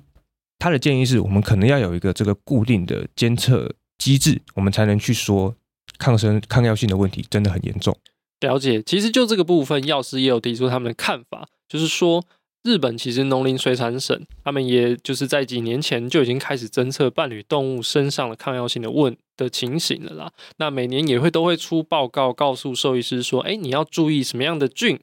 [0.59, 5.55] 他的建议是我们可能要有一个这个固定的监测机制，我们才能去说
[5.97, 7.97] 抗生抗药性的问题真的很严重。
[8.41, 12.23] 了解，其实就这个部分，药师也有提出他们的看法，就是说。
[12.67, 20.33] 日本其实农林水产省，他们也就是在几年前就已经开始侦测伴侣动物身上的抗药性的问的情形了啦。
[20.57, 24.99] 那每年也会都会出报告，告诉兽医师说，哎，你要注意什么样的菌，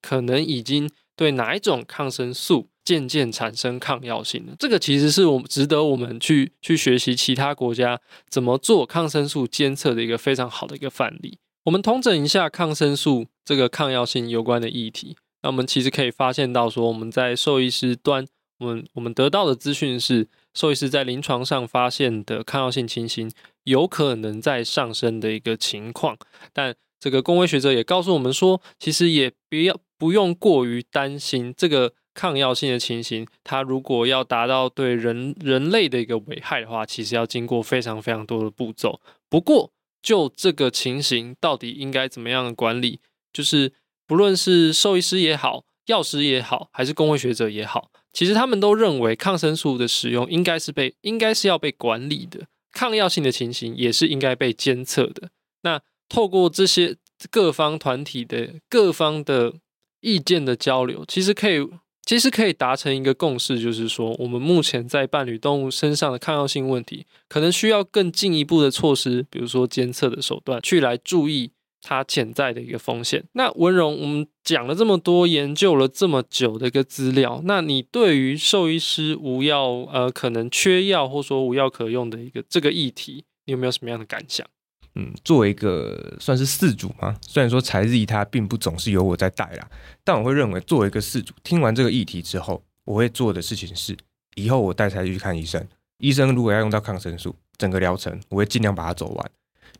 [0.00, 4.54] 可能已经对哪一种抗生素渐渐产生抗药性了。
[4.56, 8.00] 这个其实是我们值得我们去去学习其他国家
[8.30, 11.38] 怎么做抗生素监测的一个非常好的一个范例。
[11.64, 15.16] 我们统整一下抗生素这个抗药性有关的议题。
[15.42, 18.26] 那我们其实可以发现到，说我们在兽医师端，
[18.58, 23.30] 我们我们得到的资讯是，兽医师在临床上发现的抗药性情形
[23.64, 26.18] 有可能在上升的一个情况，
[26.52, 39.00] 但这个公卫学者也告诉我们说，其实也不要不用过于担心这个抗药性的情形，它如果要达到对人人类的一个危害的话，其实要经过非常非常多的步骤。
[39.28, 39.70] 不过，
[40.02, 42.98] 就这个情形，到底应该怎么样管理，
[43.32, 43.72] 就是
[44.08, 55.30] 不论是兽医师也好，药师也好，还是公卫学者也好，其实他们都认为抗生素的使用应该是被应该是要被管理的，抗药性的情形也是应该被监测的。
[55.62, 56.96] 那透过这些
[57.30, 59.54] 各方团体的各方的
[60.00, 61.68] 意见的交流，其实可以，
[62.06, 71.50] 其实可以达成一个共识，就是说，我们目前在伴侣动物身上的抗药性问题，可能需要更进一步的措施，比如说监测的手段，去来注意
[71.82, 73.24] 它潜在的一个风险。
[73.32, 84.46] 那文荣，我们讲了这么多，研究了这么久的一个资料，那你对于兽医师无药，呃，可能缺药，或说无药可用的一个这个议题，你有没有什么样的感想？
[84.94, 89.70] 嗯，作为一个算是饲主嘛，虽然说才艺它并不总是由我在带啦，
[90.02, 93.96] 但我会认为作为一个饲主，听完这个议题之后，我会做的事情是，
[94.34, 95.64] 以后我带才艺去看医生，
[95.98, 99.30] 医生如果要用到抗生素，整个疗程我会尽量把它走完，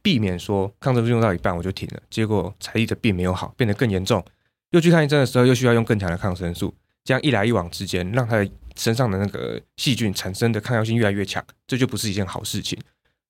[0.02, 4.24] 避免说抗生素用到一半我就停了，结果才艺的病没有好，变得更严重，
[4.70, 6.74] 又去看医生的时候又需要用更强的抗生素，
[7.04, 12.78] 这样一来一往之间，让他的身上的那个细菌产生的抗药性越来越强，这就不是一件好事情。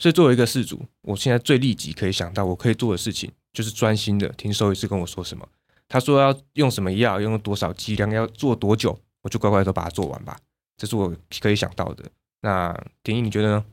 [0.00, 5.48] 所以，作为一个事主，我现在最立即可以想到我可以做的事情，就是专心的听兽医师跟我说什么。
[5.88, 10.36] 他说要用什么药，用多少剂量，要做多久，我就乖乖都把它做完吧。
[10.76, 12.04] 这是我可以想到的。
[12.42, 13.64] 那田一，你觉得呢？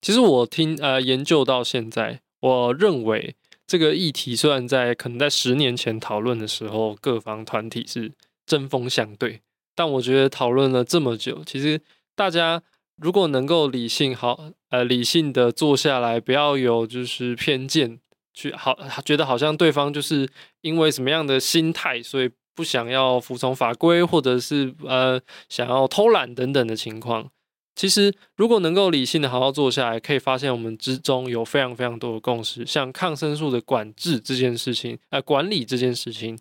[0.00, 3.34] 其实我听呃研究到现在，我认为
[3.66, 8.12] 这个议题虽然在可能在十年前讨论的时候，各方团体是
[8.46, 9.40] 针锋相对，
[9.74, 11.80] 但我觉得讨论了这么久，其实
[12.14, 12.62] 大家。
[13.00, 18.00] 如果能够理性好，呃，理性的坐下来，不要有就是偏见，
[18.34, 20.28] 去好觉得好像对方就是
[20.62, 27.30] 因为什么样的心态，所以不想要服从法规，或者是呃想要偷懒等等的情况。
[27.78, 32.66] 其实如果能够理性的好好坐下来，可以发现我们之中有非常非常多的共识。
[32.66, 36.36] 像抗生素的管制这件事情，呃，管理这件事情，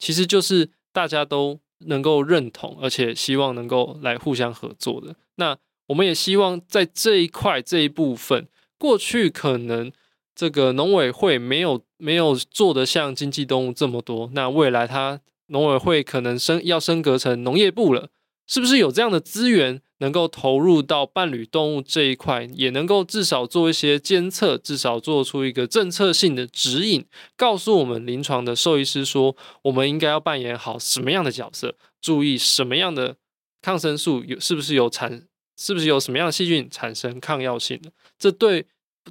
[0.00, 5.14] 其实就是大家都能够认同，而且希望能够来互相合作的。
[5.36, 9.92] 那我们也希望在这一块这一部分，过去可能
[10.34, 18.08] 这个农委会没有没有做得像经济动物这么多，那未来它农委会可能升要升格成农业部了，
[18.50, 33.16] 是不是有这样的资源能够投入到伴侣动物这一块，也能够至少做一些监测，至少做出一个政策性的指引，告诉我们临床的兽医师说，我们应该要扮演好什么样的角色，注意什么样的
[33.62, 35.26] 抗生素有是不是有产。
[35.62, 37.92] 是不是有什么样的细菌产生抗药性的？
[38.18, 38.64] 这对，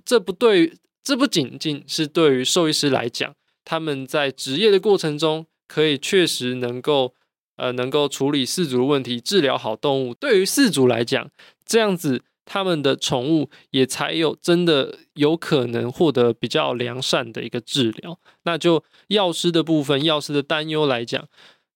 [0.04, 0.74] 这不对，
[1.04, 3.32] 这不仅仅是对于兽医师来讲，
[3.64, 7.14] 他们在职业的过程中可以确实能够，
[7.60, 10.14] 呃，能够处理饲主的问题，治疗好动物。
[10.14, 11.30] 对于饲主来讲，
[11.66, 18.18] 这样子他们的宠物也才有真的有可能获得比较良善的一个治疗。
[18.44, 21.28] 那就药师的部分，药师的担忧来讲。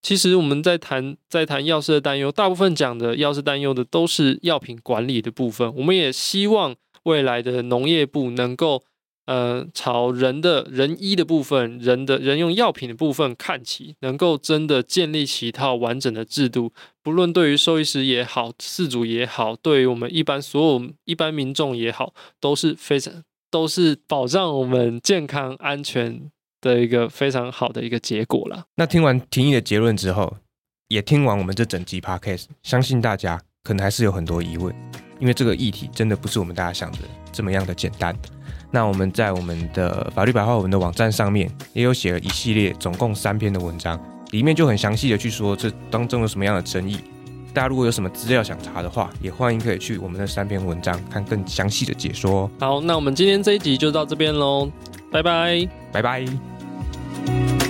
[0.02, 5.74] 其实我们在谈在谈药师的担忧，大部分讲的药师担忧的都是药品管理的部分。
[5.76, 8.84] 我们也希望未来的农业部能够，
[9.26, 16.74] 呃，朝人的人医的部分、人的人用药品的部分看齐，能够真的建立起一套完整的制度。
[17.02, 28.66] 不论对于兽医师也好，饲主也好，对于我们一般所有一般民众也好，都是非常都是保障我们健康安全的一个非常好的一个结果了。
[28.76, 30.36] 那听完廷义的结论之后，
[30.90, 34.76] 也听完我们这整集 podcast，相信大家可能还是有很多疑问，
[35.22, 36.98] 因为这个议题真的不是我们大家想的
[37.32, 38.14] 这么样的简单。
[38.74, 44.00] 那我们在我们的法律白话文的网站上面也有写了一系列总共三篇的文章，
[44.32, 46.98] 里面就很详细的去说这当中有什么样的争议。
[47.54, 52.50] 大家如果有什么资料想查的话，也欢迎可以去我们的三篇文章看更详细的解说。
[52.60, 54.68] 好，那我们今天这一集就到这边喽，
[55.12, 57.63] 拜拜，拜拜。